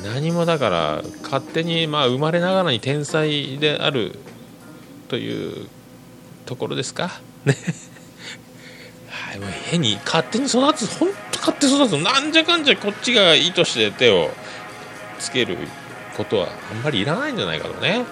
[0.04, 4.18] 何もだから勝手にまあ生まれながらに天才である
[5.08, 5.68] という
[6.52, 7.10] ところですか？
[7.44, 7.56] ね。
[9.08, 11.96] はいもう変に勝手に育つ本当勝手に育つ。
[12.02, 14.30] なんじゃかんじゃこっちが意図して手を
[15.18, 15.56] つける
[16.16, 18.04] ことはあんまりいらないんじゃないかとね。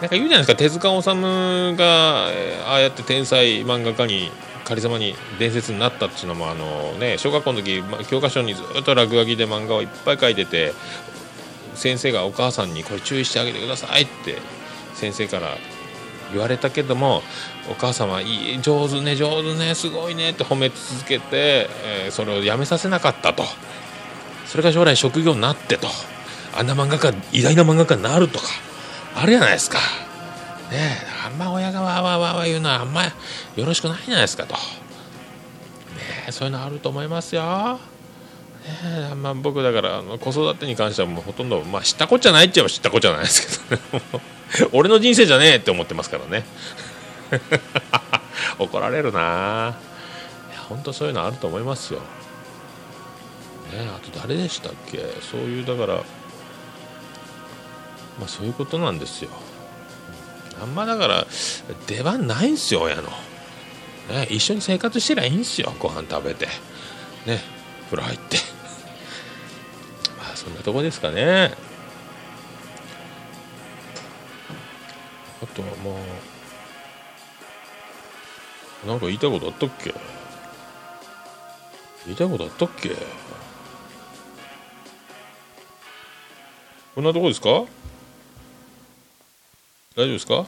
[0.00, 0.56] なんか言うじゃないですか？
[0.56, 4.30] 手塚治虫がああやって天才漫画家に
[4.64, 10.72] カリスマに伝説になったっていうのもあの、ね、小学校の時教科書にずっと落書きで漫画をいっぱい描いてて
[11.74, 14.38] 先生がお母さんにこれ注意してあげてくださいって
[14.94, 15.56] 先生から
[16.32, 17.22] 言われたけども
[17.70, 23.44] お母さんはいい上手ね上手ねすごいねって褒め続けて、えーそれをやめさせなかったと。
[24.46, 25.88] それが将来職業になってと。
[26.56, 28.46] あんな漫画家偉大な漫画家になるとか。
[29.16, 29.78] あるじゃないですか。
[29.78, 29.82] ね
[30.72, 33.10] えあんま親がわわわわ言うのはあんまよ
[33.56, 34.54] ろしくないじゃないですかと。
[34.54, 34.60] ね
[36.28, 37.78] えそういうのあると思いますよ。
[38.64, 44.20] ねえま、僕だからあの子育てに関してはもうほとんど、まあ、知ったこっちゃないっちゃえば知ったこっちゃないですけどね。
[44.72, 46.44] 俺の人生じゃねえって思ってますからね。
[48.58, 49.74] 怒られるな。
[50.50, 52.00] いや本当そういうのあると思いますよ、
[53.72, 54.98] ね、あと誰でしたっけ？
[55.30, 55.94] そういうだから
[58.18, 59.30] まあそういうことなんですよ。
[60.62, 61.26] あんまだから
[61.86, 63.02] 出番ないんすよ親の、
[64.08, 66.46] ね、一緒に生活してりゃいいんすよご飯食べて。
[67.26, 67.42] ね
[67.90, 68.38] 風呂入って。
[70.18, 71.52] まあそんなとこですかね。
[75.42, 75.90] あとはま
[78.84, 79.94] あなんか言いたいことあったっけ？
[82.04, 82.90] 言いたいことあったっけ？
[86.94, 87.48] こんなとこですか？
[87.50, 87.66] 大
[89.96, 90.46] 丈夫ですか？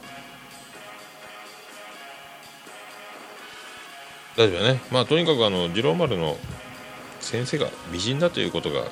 [4.37, 4.81] 大丈夫だね。
[4.91, 6.37] まあとにかくあの次郎丸の
[7.19, 8.85] 先生が美人だということが、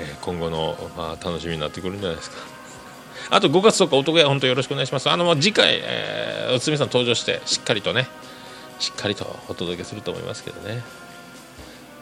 [0.00, 2.36] えー今後の、まあ、楽しみになってくるんじゃないですか。
[3.32, 5.08] あと5月とか男屋本当よろしくお願いします。
[5.08, 8.06] あのもう次回、えー、おつみさん登場してしっかりとね
[8.78, 10.82] しっかりとお届けすると思いますけどね。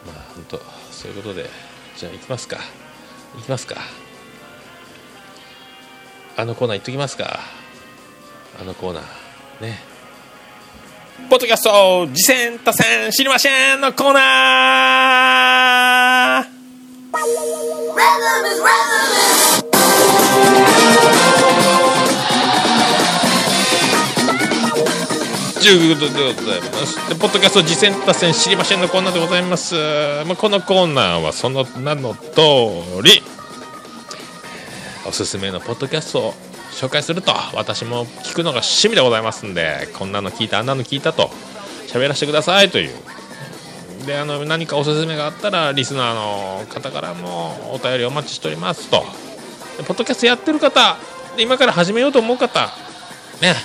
[0.05, 0.61] まあ本当
[0.91, 1.49] そういうことで
[1.95, 2.57] じゃあ行きますか。
[3.37, 3.77] 行きますか。
[6.35, 7.39] あのコーナー行っときますか。
[8.59, 9.03] あのコーナー。
[9.61, 9.79] ね。
[11.29, 19.40] ポッドキャスト次戦多戦知りませんのコーナー。
[25.71, 27.09] いうことでございます。
[27.09, 29.75] でポッドキャスト次戦多戦知りませんのコーナーでございます。
[30.25, 33.23] まあ、このコーナーはその名の通り、
[35.05, 36.33] おすすめのポッドキャストを
[36.71, 41.29] 紹介すると、私も聞くのが趣味でございますんで、こんなの聞いた、あんなの聞いたと、
[41.87, 42.91] 喋らせてくださいという。
[44.05, 49.05] で、あの、何かおすすめがあったら、リスナーの方からもお便りお待ちしておりますと。
[49.85, 50.97] ポッドキャストやってる方、
[51.37, 52.69] 今から始めようと思う方、
[53.41, 53.55] ね、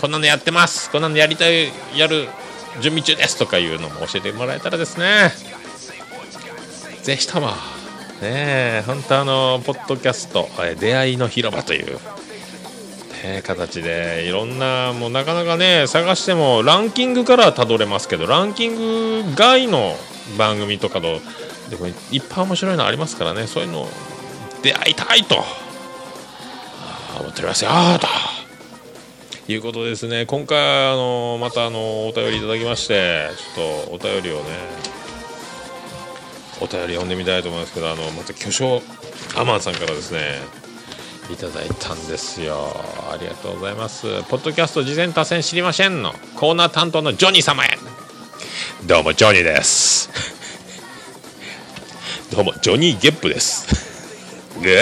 [0.00, 0.90] こんなのやってます。
[0.90, 2.28] こんなのやりたいやる
[2.80, 5.32] 準備中ですとかいうのも教えてもらえたらですね。
[7.02, 7.48] ぜひとも。
[7.48, 7.52] ね
[8.22, 10.48] え本当あのポッドキャスト
[10.78, 11.94] 出会いの広場という、
[13.24, 19.94] ね形でいろんなもうなかなかね探してもランキングからたどれますけどランキング外の
[20.38, 21.18] 番組とかの
[21.70, 23.46] でもいっぱい面白いのありますからね。
[23.46, 23.88] そういうの
[24.62, 25.36] 出会いたいと。
[27.20, 27.70] 思っておりますよ
[28.00, 28.39] と。
[29.52, 30.26] いうことですね。
[30.26, 34.42] 今回あのまたあのお便りいただきましてちょっとお便りをね
[36.60, 38.80] お便り読んでみたいと思いますけどあのまた巨匠
[39.36, 40.38] アマンさんからですね
[41.32, 42.76] いただいたんですよ。
[43.10, 44.22] ありがとうございます。
[44.24, 47.78] ポッドキャスト事前多戦知りませんのコーナー担当のジョニー様へ。
[48.86, 50.10] どうもジョニーです。
[52.34, 53.66] どうもジョニーゲップです。
[54.60, 54.74] ぐ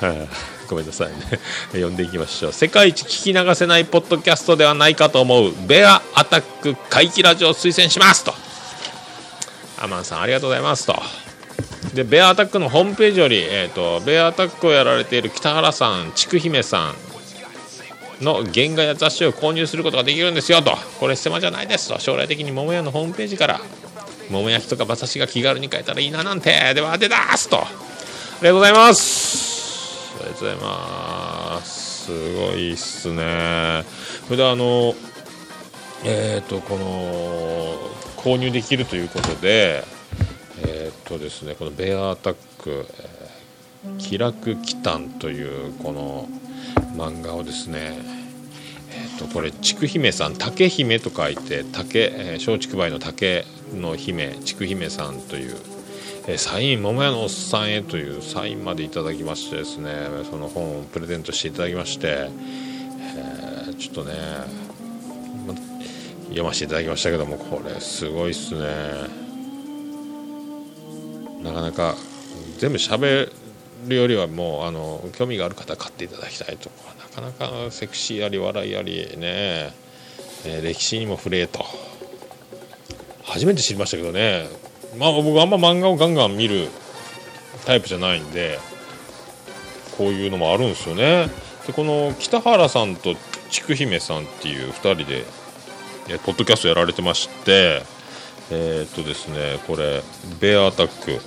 [0.00, 1.14] はあごめんなさいね。
[1.72, 2.52] 読んでいきましょう。
[2.52, 8.34] 世界一聞き流せないポッドキャストではないかと思うベアアタック怪奇ラジオを推薦しますと。
[9.80, 11.02] アマンさんありがとうございますと。
[11.94, 16.92] でベアアタックのホームページより、えーと、ベアアタックをやられている北原さんちく姫さ
[18.20, 20.76] んの原画や雑誌を購入することができるんですよと。
[20.98, 21.98] これスマじゃないですと。
[22.00, 23.60] 将来的に桃屋のホームページから
[24.30, 26.74] 桃焼きとか馬刺しが気軽に買えたらいいななんて。
[26.74, 27.58] では出だすと。
[27.58, 27.66] あ
[28.40, 29.57] りがとうございます。
[30.28, 31.88] りがとうございます。
[32.08, 33.84] すごいっすね。
[34.24, 34.94] それであの
[36.04, 37.76] えっ、ー、とこの
[38.16, 39.84] 購入できるということで
[40.62, 42.86] えっ、ー、とですねこのベアアタック、
[43.84, 46.28] えー、気楽祈祷というこの
[46.96, 47.98] 漫画をですね
[48.90, 55.56] えーと、これ竹姫さん竹姫と書いて竹松竹梅の竹の姫竹姫さんという
[56.30, 59.90] えサイン桃屋のおっさんへというサインまでいただきましてですね
[60.30, 62.28] その本をプレゼントしていただきまして、
[63.00, 64.12] えー、ちょっとね、
[65.46, 65.54] ま、
[66.26, 69.28] 読ませていただきましたけどもこれすごいっすね。
[71.42, 71.94] なかなか
[72.58, 73.32] 全部喋
[73.86, 79.72] るよりはもうあの興味がある方買っていただきたいとなかなかセクシーあり笑いありね、
[80.44, 81.64] えー、歴史にも触れと。
[83.22, 84.67] 初めて知りましたけどね。
[84.96, 86.68] まあ僕あんま漫画をガンガン見る
[87.66, 88.58] タイプじゃないんで
[89.96, 91.28] こういうのもあるんですよね。
[91.66, 93.14] でこの北原さんと
[93.50, 95.24] 筑姫さんっていう2人で
[96.08, 97.82] えポッドキャストやられてまして
[98.50, 100.02] えー、っとですねこれ
[100.40, 101.20] ベアアタック。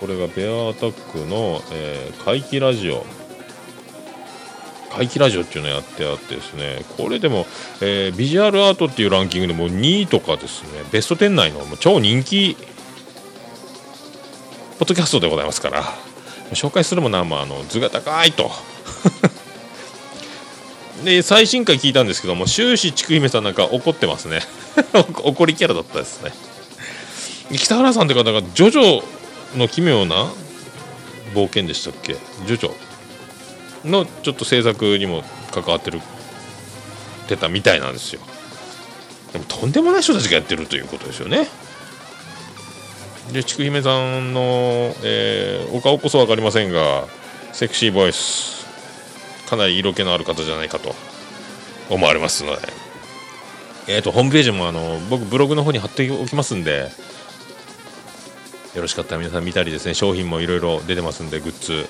[0.00, 3.06] これがベアアタックの、えー、怪奇ラジオ。
[4.96, 7.46] 怪奇ラジオっていうのをやってあってですねこれでも、
[7.80, 12.56] えー、ビジュアルアートっていうランキングでも2位とかですねベスト10内の超人気
[14.78, 15.82] ポッドキャストでございますから
[16.52, 18.50] 紹介するものは、まあ、の図が高いと。
[21.04, 24.40] で最新回聞いたんですけども終始筑姫さんなんか怒ってますね。
[25.24, 26.32] 怒りキャラだったですね。
[27.52, 29.02] 北原さんって方がジョジョ
[29.56, 30.30] の奇妙な
[31.34, 32.14] 冒険でしたっけ？
[32.46, 32.72] ジョジョ。
[33.84, 35.22] のちょっと制作にも
[35.52, 36.00] 関わってる
[37.26, 38.20] てたみたいなんですよ。
[39.32, 41.48] でもとんでもない人たちがやってるということですよね。
[43.32, 47.06] でちくひめさんの、えー、お顔こそ分かりませんが
[47.52, 48.66] セクシーボイス
[49.48, 50.94] かなり色気のある方じゃないかと
[51.88, 52.84] 思われますので。
[53.86, 56.90] えっ、ー、とホームページもあの僕ブログの方に貼っておきますんで
[58.74, 61.86] よろしかったら皆さん見たりですね商品もいろいろ出てますんでグッズ。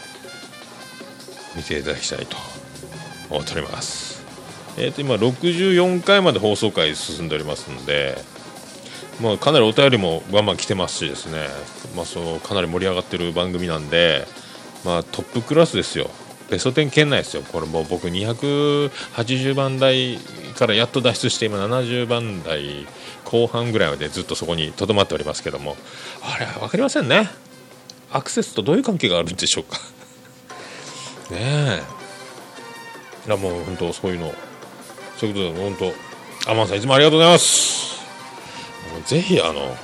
[1.56, 2.36] 見ていただきたいと
[3.30, 4.22] 思っております。
[4.76, 8.16] えー、と今64回まで放送回進んでおりますので、
[9.20, 11.46] まあ、かなりお便りもバンバン来てますしですね、
[11.94, 14.26] まあ、そうかなり盛り上がってる番組なんで、
[14.84, 16.10] まあ、トップクラスですよ。
[16.50, 17.42] ベスト10圏内ですよ。
[17.42, 20.18] これもう僕280番台
[20.58, 22.86] からやっと脱出して今70番台
[23.24, 25.76] 後半ぐらいまでずっとそこにとどまっておりますけども。
[26.22, 27.30] あれ分かりませんね。
[28.12, 29.78] アクセスとどういう関係があるんでしょうか。
[31.30, 31.82] え。
[33.26, 34.34] いやもう本当そういうの。
[35.16, 35.92] そういうことで本
[36.44, 38.04] 当アマンさんいつもありがとうございます。
[39.06, 39.76] ぜひあの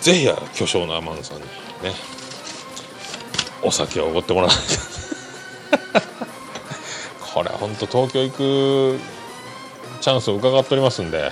[0.00, 1.48] ぜひ巨匠のアマンさんにね
[3.62, 4.72] お酒をおごってもらわないと。
[7.34, 9.00] これ本当東京行く
[10.00, 11.30] チャンスを伺っておりますんで。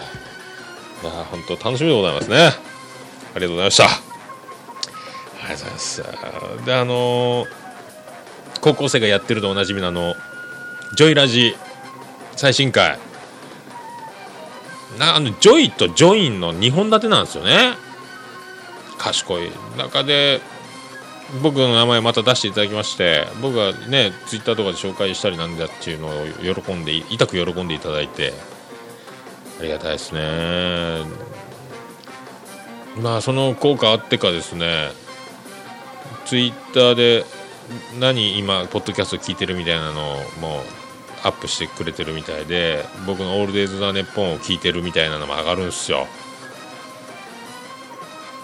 [1.01, 2.53] いや本当楽しみでございますね。
[3.35, 3.85] ありがとうございました。
[3.85, 3.89] あ
[5.45, 6.03] りがとうございます。
[6.67, 7.58] であのー
[8.61, 10.15] 高校生がやってるとおなじみのあの
[10.95, 11.57] ジョイラジ
[12.37, 12.99] 最新回。
[14.99, 17.75] なあのジョイとジョインの2本立てなんですよね。
[18.99, 19.51] 賢い。
[19.77, 20.41] 中で
[21.43, 28.33] 僕の名前また出していただきまして僕がねツイッターとかで紹介したりなんだっていうのを喜んで痛く喜んでいただいて
[29.61, 31.05] ありがたいですね。
[33.01, 34.91] まあその効果あってかですね
[36.25, 37.25] ツイッターで
[37.99, 40.63] 何今ポッドキャスト聞いてるみたいなのをもう
[41.25, 46.07] アップしてくれてるみたいで僕の「オールデイズ・ザ・ネッポン」を聞いてるみたいなのも上がるんですよ。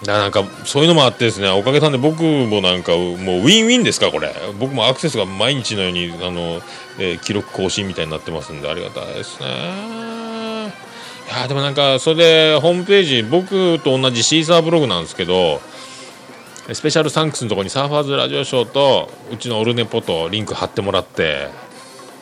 [0.03, 4.35] だなんかそういうのもあってですねおかげさんで僕もなんかもうウィンウィンですかこれ。
[4.59, 6.61] 僕もアクセスが毎日のようにあの、
[6.99, 9.47] えー記録更新みたいになってますんでありがたいですね。
[11.27, 12.17] いやでもなんかそれ
[12.53, 15.59] でホームページ僕と同じシーサーブログなんですけど
[16.73, 21.49] スペシャルサンクスのとこにサーファーズラジオショーとうちのオルネポとリンク貼ってもらって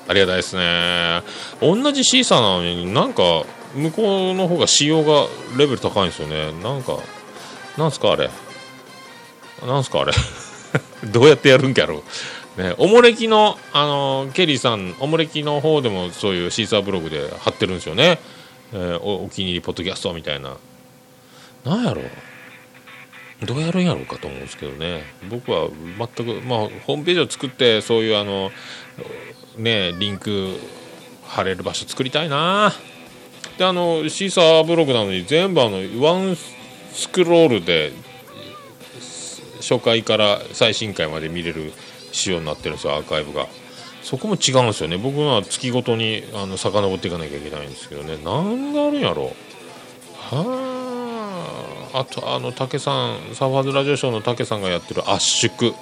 [0.08, 1.22] ありがたいですね。
[1.62, 5.28] 同じシーサーなのになんか向こうの方が仕様が
[5.58, 6.52] レベル高いんですよね。
[6.62, 7.00] なんか
[7.78, 8.30] なんすかあれ？
[9.66, 10.12] なんすかあれ？
[11.10, 12.04] どうやってやるんやろ
[12.58, 12.62] う？
[12.62, 18.20] ねおもれきのあのケリーさんおもれきの方でもそういうシーサーブログで貼ってるんですよね、
[18.74, 20.58] えーおお気に入りポッドキャストみたいな。
[21.64, 22.06] なんやろう？
[23.46, 25.04] どうやるんやろうかと思うんですけどね。
[25.30, 28.52] 僕は全くまあホームページを作ってそういうあの
[29.58, 30.60] ねリンク
[31.26, 32.74] 貼れる場所作りたいな。
[33.58, 37.92] であのシーサーブログなのに全部あのワンスクロールで
[39.60, 41.72] 初回から最新回まで見れる
[42.12, 43.48] 仕様になってるんですよアーカイブが。
[44.04, 44.98] そこも違うんですよね。
[44.98, 48.18] 僕は月ごとにあの遡っていかなきゃいけないんですけどね。
[48.24, 49.34] 何があるんやろ
[50.18, 50.44] は
[51.70, 51.73] あ。
[51.94, 55.74] あとあの竹さんサーファーズラジオショーの竹さんがやってる圧縮。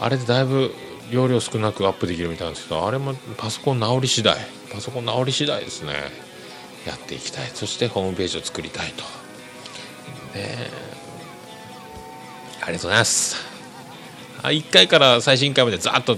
[0.00, 0.74] あれでだいぶ
[1.10, 4.36] 容量少なくアップできるみたいなんですけどあれもパソコン直り次第。
[4.72, 5.92] パソコン直り次第ですね。
[6.86, 7.50] やっていきたい。
[7.54, 9.02] そしてホームページを作りたいと。
[10.36, 10.56] ね
[12.60, 13.36] ありがとうございます。
[14.42, 16.16] あ1回から最新回までざっと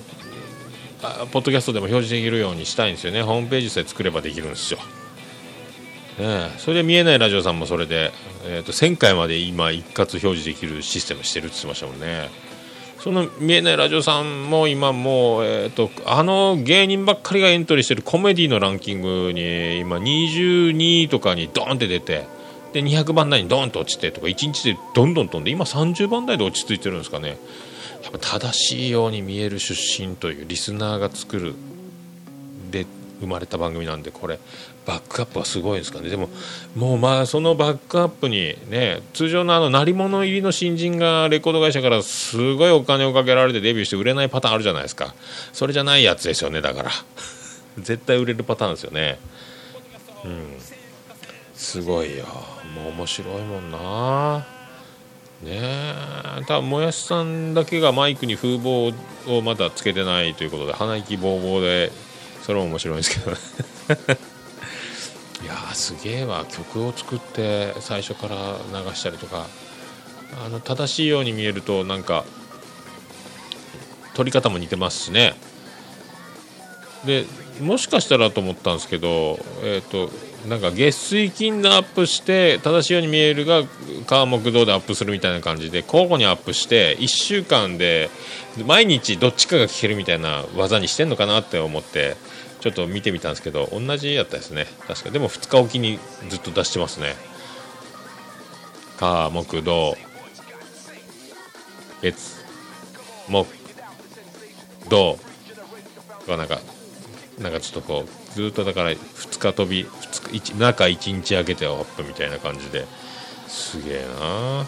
[1.32, 3.22] ポッドキャストでも表示できるようにしたいんですよね。
[3.22, 4.78] ホームページさえ作ればできるんですよ、
[6.18, 8.12] ねえ、それで見えないラジオさんもそれで、
[8.44, 12.30] えー、と1000回まで今一括表示できるシステムしてるって言ってましたもんね。
[13.04, 22.26] その見えないラジオさんも今もう、えー、とあの芸人ばっかりがエントリーしてるコメディのランキングに今22とかにドーンって出て
[22.72, 27.36] で200番台にドーンと落ちてとか1日でどんどん飛んで今30番台で落ち着いてるんですかね。
[28.04, 31.54] やっぱ正しいように見える出身というリスナーが作る
[32.70, 32.86] で
[33.20, 34.38] 生まれた番組なんでこれ。
[34.86, 36.10] バックアップはすごいですかね。
[36.10, 36.28] でも
[36.76, 45.14] もうまあそのバックアップにね通常のあの鳴り物入りの新人がレコード会社からすごいお金をかけられてデビューして売れないパターンあるじゃないですか。
[45.52, 46.90] それじゃないやつですよねだから。
[47.78, 49.18] 絶対売れるパターンですよね。
[50.24, 50.58] うん。
[51.54, 52.24] すごいよ。
[52.74, 54.46] もう面白いもんな。
[55.42, 56.44] ねえ。
[56.46, 58.92] 多分もやしさんだけがマイクに風防
[59.26, 61.90] をまだつけてないということで鼻息ぼうぼうで
[62.42, 64.33] それも面白いんですけどね。
[65.44, 66.46] いやーすげえわ。
[66.48, 69.46] 曲を作って最初から流したりとか。
[70.44, 72.24] あの正しいように見えるとなんか
[74.14, 75.34] 撮り方も似てますしね。
[77.04, 77.24] で
[77.60, 80.10] もしかしたらと思ったんですけど、えー、と
[80.46, 83.62] なんか月水金でアップして正しいように見えるが
[84.06, 88.10] 川木道でアップするみたいな感じで交互にアップして1週間で
[88.66, 92.16] 毎日どっちかが聴けるみたいな技にしてんのかなって思って
[92.60, 94.66] ちょっと見てみたんですけど同じやったですね。
[94.86, 95.10] 確か。
[95.10, 97.14] でも2日おきにずっと出してますね。
[98.98, 99.96] 火木土
[102.00, 102.44] 月
[103.28, 103.46] 木
[104.88, 105.18] 土
[106.26, 106.60] がなんか
[107.38, 110.13] なんかちょっとこうずっとだから2日飛び2日
[110.58, 112.86] 中1日空けてアップみたいな感じで。
[113.48, 114.66] すげえな。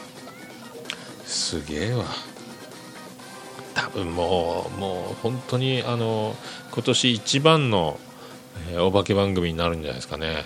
[1.24, 2.04] すげえわ。
[3.74, 6.34] 多分もうもう本当にあの
[6.72, 7.98] 今年一番の、
[8.70, 10.44] えーお化け番組になるんじゃないですかね。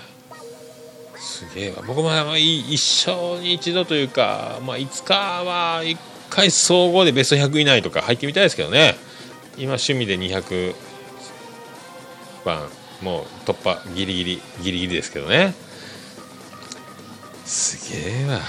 [1.17, 1.83] すげえわ。
[1.87, 5.97] 僕もあのい一生に一度というか、まあ、いつかは1
[6.29, 8.97] 回総合でベスト100以内とか入ってみたいですけどね。
[9.57, 10.75] 今趣味で200
[12.45, 12.69] 番
[13.03, 15.55] もう突破ギリギリギリギリですけどね。
[17.45, 18.41] すげえわ。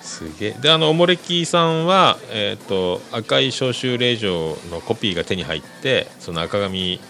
[0.00, 0.50] すげえ。
[0.52, 7.00] であのおもれきさんは、えー、と赤い招集令状のコピーが手に入ってその赤紙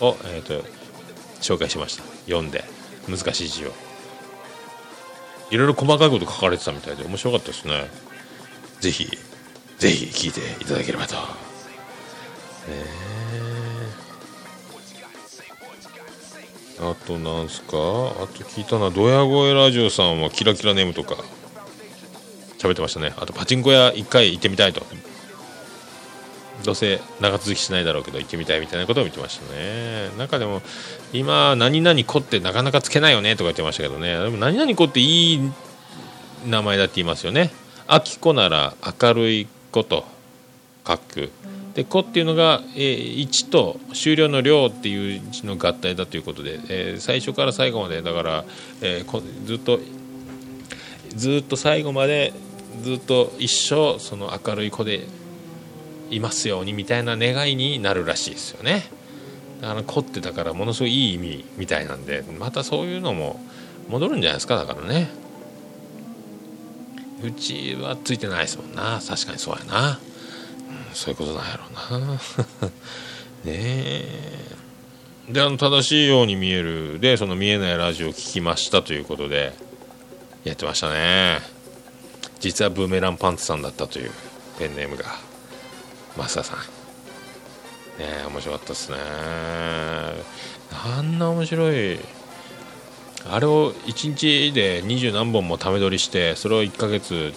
[0.00, 0.64] を、えー、と
[1.40, 2.02] 紹介しました。
[2.26, 2.64] 読んで。
[3.08, 3.72] 難しい字を。
[5.50, 7.88] いろいろ細かいこと書かれてたみたいで面白かったですね。
[8.80, 9.08] ぜひ
[9.78, 11.16] ぜひ聞いていただければと。
[16.80, 17.68] あとなんすか？
[17.70, 21.16] あと聞いたのはドヤ声ラジオさんはキラキラネームとか。
[22.58, 23.12] 喋ってましたね。
[23.16, 24.82] あとパチンコ屋一回行ってみたいと。
[26.64, 30.08] どうせ長続きしないだろうけど行ってみたいみたいなことを言ってましたね。
[30.18, 30.60] なんかでも
[31.12, 34.18] 今何々子ってなかなかつけないよねとか言ってましたけどね。
[34.18, 35.52] でも何々子っていい
[36.46, 37.52] 名前だって言いますよね。
[37.86, 40.04] あきこなら明るい子と
[40.84, 41.30] 書く。
[41.78, 48.44] で「子」っていうのが「えー、1」と終了の「量」っていう字の合体だということで、えー最初から最後までだから、
[48.80, 49.78] えーずっと
[51.14, 52.32] ずっと最後まで
[52.82, 55.04] ずっと一生その明るい子で
[56.10, 58.90] いますようにみたいな願いになるらしいですよね。
[59.62, 63.40] あの子ってだからものすごいいい意味みたいなんでまたそういうのも
[63.88, 65.10] 戻るんじゃないですかだからね。
[67.22, 69.00] うちはついてないですもんな。
[69.00, 70.00] 確かにそうやな、
[70.92, 72.14] そういうことなんやろうな。
[73.44, 74.58] ねえ。
[75.30, 76.98] であの正しいように見える。
[77.00, 79.52] でその見えないラジオを聞きましたということで
[80.44, 81.40] やってましたね。
[82.40, 84.10] 実はブーメランパンツさんだったという
[84.58, 85.04] ペンネームが
[86.16, 86.58] 増田さん。
[88.00, 88.96] ね面白かったですね。
[90.72, 91.98] あんな面白い。
[93.30, 97.34] あれを1日で二十何本もため撮りしてそれを1ヶ月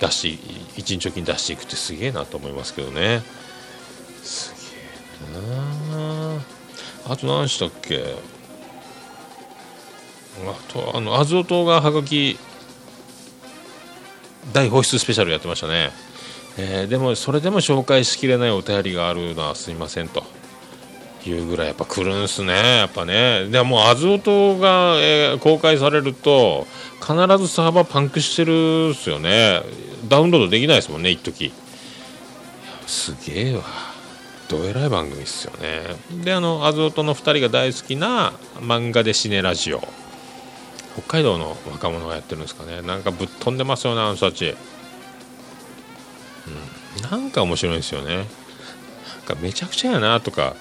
[0.00, 0.38] 出し
[0.76, 3.22] 1日貯金出していくってすげえなと思いますけどね。
[4.22, 4.54] す
[5.32, 5.42] げえ
[5.96, 6.42] な。
[7.12, 8.14] あと何したっけ？
[10.46, 12.38] あとあのアズオ島がはがき
[14.54, 15.90] 大放出スペシャルやってましたね、
[16.56, 20.24] えー、でもそれでも紹介しきれないお便りがあるのはすいませんと。
[21.28, 22.78] いうぐらいやっぱ来るんすね。
[22.78, 23.48] やっぱね。
[23.48, 26.66] でもうアズオ島が、えー、公開されると
[27.00, 29.60] 必ずサーバーパンクしてるっすよね。
[30.08, 31.52] ダウンロードできないですもんね一時。
[32.86, 33.62] すげえわ。
[34.48, 35.82] どえらい番組っすよね。
[36.24, 39.80] であのアズオトの2人が大好きな漫画でシネラジオ。
[40.94, 42.82] 北海道の若者がやってるんですかね。
[42.82, 44.56] なんかぶっ飛んでますよねあの人たち、
[46.96, 48.16] うん、なんか面白いんですよね。
[48.16, 48.26] なん
[49.24, 50.56] かめちゃくちゃやなとか。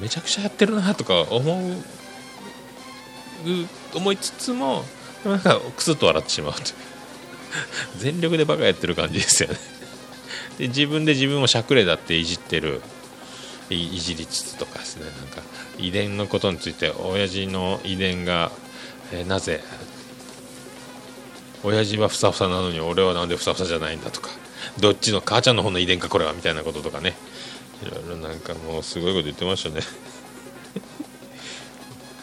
[0.00, 1.74] めちゃくちゃやってるなとか思う
[3.94, 4.84] 思いつつも
[5.24, 6.60] なんかクスッと笑ってしまうと
[7.96, 9.56] 全力でバカやってる感じですよね。
[10.58, 12.82] で自分で自分をしゃくれだっていじってる
[13.70, 15.04] いじりつつとかですね。
[15.04, 15.42] なんか
[15.78, 18.50] 遺伝のことについて親父の遺伝が
[19.12, 19.60] えー、なぜ
[21.64, 24.30] 親父はふさふさなのに俺はなんでふさふさじゃないんだとか
[24.78, 27.14] どっちの母ちゃんの方の遺伝かこれはみたいなこととかね。
[27.82, 29.76] いろいろなんかもうすごいこと言ってましたね。
[29.80, 29.82] ね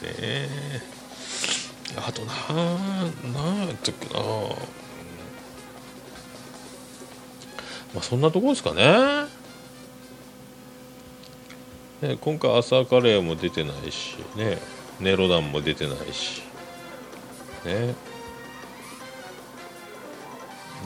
[0.04, 0.82] え。
[1.96, 2.34] あとな
[3.34, 4.20] なんやったっけな。
[7.94, 9.28] まあそんなとこですかね。
[12.02, 14.60] ね今回朝カレーも出てないしね
[15.00, 16.42] ネロダンも出てないし
[17.64, 17.96] ね。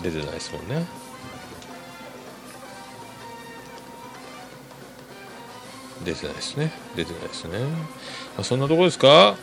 [0.03, 0.98] 出てないですもんね。
[6.03, 6.71] 出てないですね。
[6.95, 7.67] 出てないですね、ま
[8.39, 9.35] あ、そんなとこですか？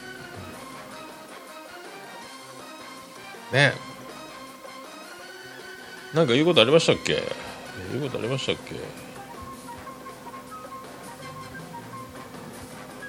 [3.53, 3.73] ね
[6.15, 7.23] なんか言うことありましたっけ？
[7.93, 8.77] 言うことありましたっけ？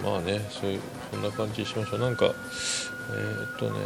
[0.04, 0.82] まあねそういう
[1.12, 2.00] そんな感じしましょう。
[2.00, 3.80] なんかえー、っとね。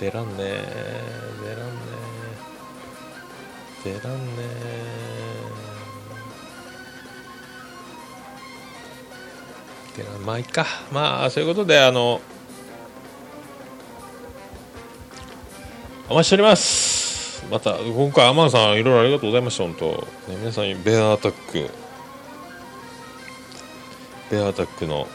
[0.00, 0.64] 出らんね
[3.84, 4.42] 出らんね出らんね
[9.96, 10.66] 出らんまあいっか。
[10.90, 12.20] まあそういうことであの
[16.08, 17.44] お待ちしております。
[17.50, 19.86] また今回アマンさんいろいろありがとうございました本当、
[20.30, 21.70] ね、皆さんベアアタック
[24.30, 25.06] ベアアタックの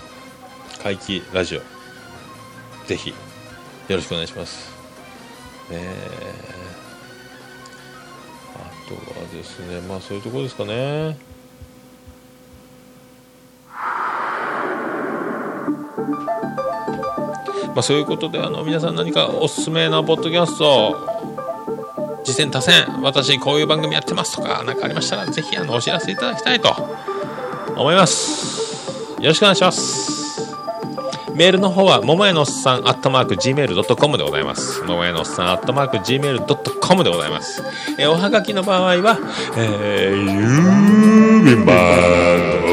[0.84, 1.62] 怪奇ラジオ。
[2.86, 3.16] ぜひよ
[3.96, 4.72] ろしくお願いします。
[5.72, 5.80] ね
[6.54, 6.57] あ
[8.88, 9.02] とは
[9.34, 11.18] ですねまあそういうところですかね。
[17.76, 20.98] まあそういうことであの皆さん何かおすすめなポッドキャスト
[22.24, 26.74] 次戦多戦私こういう番組やってますとか何かありましたらぜひあのお知らせいただきたいと
[27.76, 28.88] 思います。
[29.20, 30.17] よろしくお願いします。
[31.38, 34.82] メールの方は、ももやのおっさん、アットマーク、gmail.com でございます。
[34.86, 37.62] ももやのおっさん、アットマーク、gmail.com でございます。
[38.00, 39.20] えー、おはがきの場合は、
[39.56, 41.76] えー、郵便番
[42.64, 42.68] 号、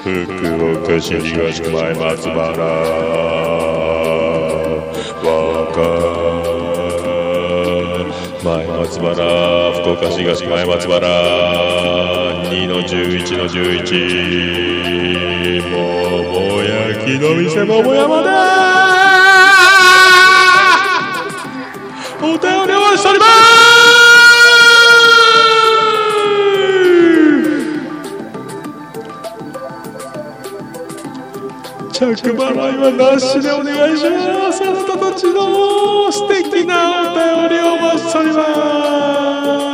[0.02, 0.10] 福
[0.90, 2.44] 岡市東区前松原。
[5.22, 5.30] 若
[8.42, 9.63] 前松原。
[9.84, 11.06] 福岡市東前松原
[12.48, 18.30] 2の11の11桃焼きの店桃山で
[22.22, 23.30] お便りをしております。
[31.92, 34.64] 着払いはなしでお願いします。
[34.64, 39.73] あなたたちの素敵なお便りをお待ちしております。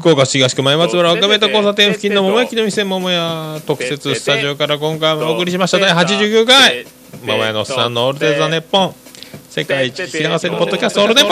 [0.00, 5.78] 福岡市東区前松原赤目と交差点付近の桃焼きの店桃屋特設スタジオから今回もお送りしました。
[5.78, 6.86] 第89回。
[7.22, 8.94] 桃屋のおっさんのオールデイザネッポン
[9.50, 11.30] 世界一幸せのポッドキャストオールネポン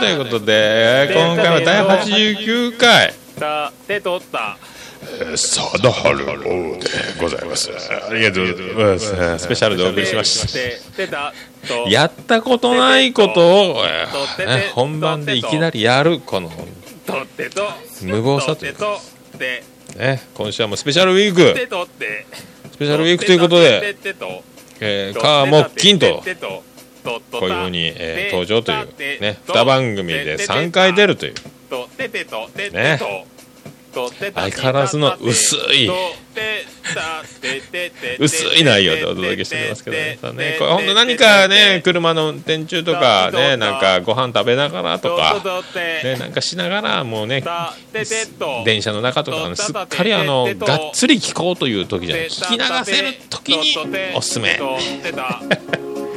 [0.00, 3.12] ということで今回は第89回
[5.36, 6.88] 貞治郎で
[7.20, 7.70] ございます。
[7.70, 8.74] ありがとう。
[8.74, 11.32] ございますスペシャルでお送りしました
[11.88, 13.82] やったことないことを、
[14.74, 16.50] 本番でいきなりやるこの
[17.06, 17.62] 取ってと
[18.02, 18.98] 無謀さというか。
[19.96, 21.58] ね今週はもうスペシャルウィーク。
[22.72, 23.96] スペシャルウィークということで、
[24.80, 26.22] えー、火木金と
[27.32, 31.34] こういうふうに、えー登場というね2番組で3回出るという。
[32.72, 32.98] ね
[33.92, 35.90] 相変わらずの薄い
[38.18, 40.50] 薄い内容でお届けしておりますけどね。
[40.50, 40.56] ね。
[40.58, 45.42] これ本当何かね車の運転中とかねなんかご飯食べながらとか
[46.04, 47.42] ねなんかしながらもうね
[48.64, 52.26] 電車の中とかねすっかりあのがっつり聞こうという時じゃない。
[52.26, 54.58] 聞き流せる時におすすめ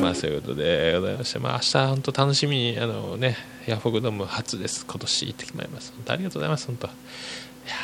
[0.00, 3.36] まあそういうことでございましてまあ明日本当楽しみにあのね
[3.66, 4.86] ヤフオクドーム初です。
[4.86, 5.92] 今年行ってきまいります。
[5.94, 6.90] 本当ありがとうございます本当い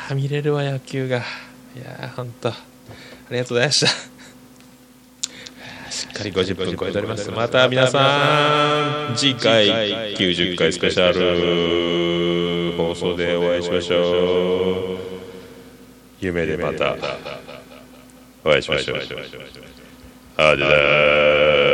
[0.08, 1.18] や見れるわ野球が。
[1.18, 1.20] い
[1.78, 2.48] や本当。
[2.50, 2.54] あ
[3.30, 3.86] りがとうございました。
[5.90, 7.30] しっかり50分超えております。
[7.30, 9.66] また皆さん次回
[10.16, 14.98] 90回スペシャル放送でお会いしましょう。
[16.20, 16.96] 夢でまた
[18.44, 18.96] お会いしましょう。
[18.96, 19.38] ありがとうござい
[20.58, 21.73] ます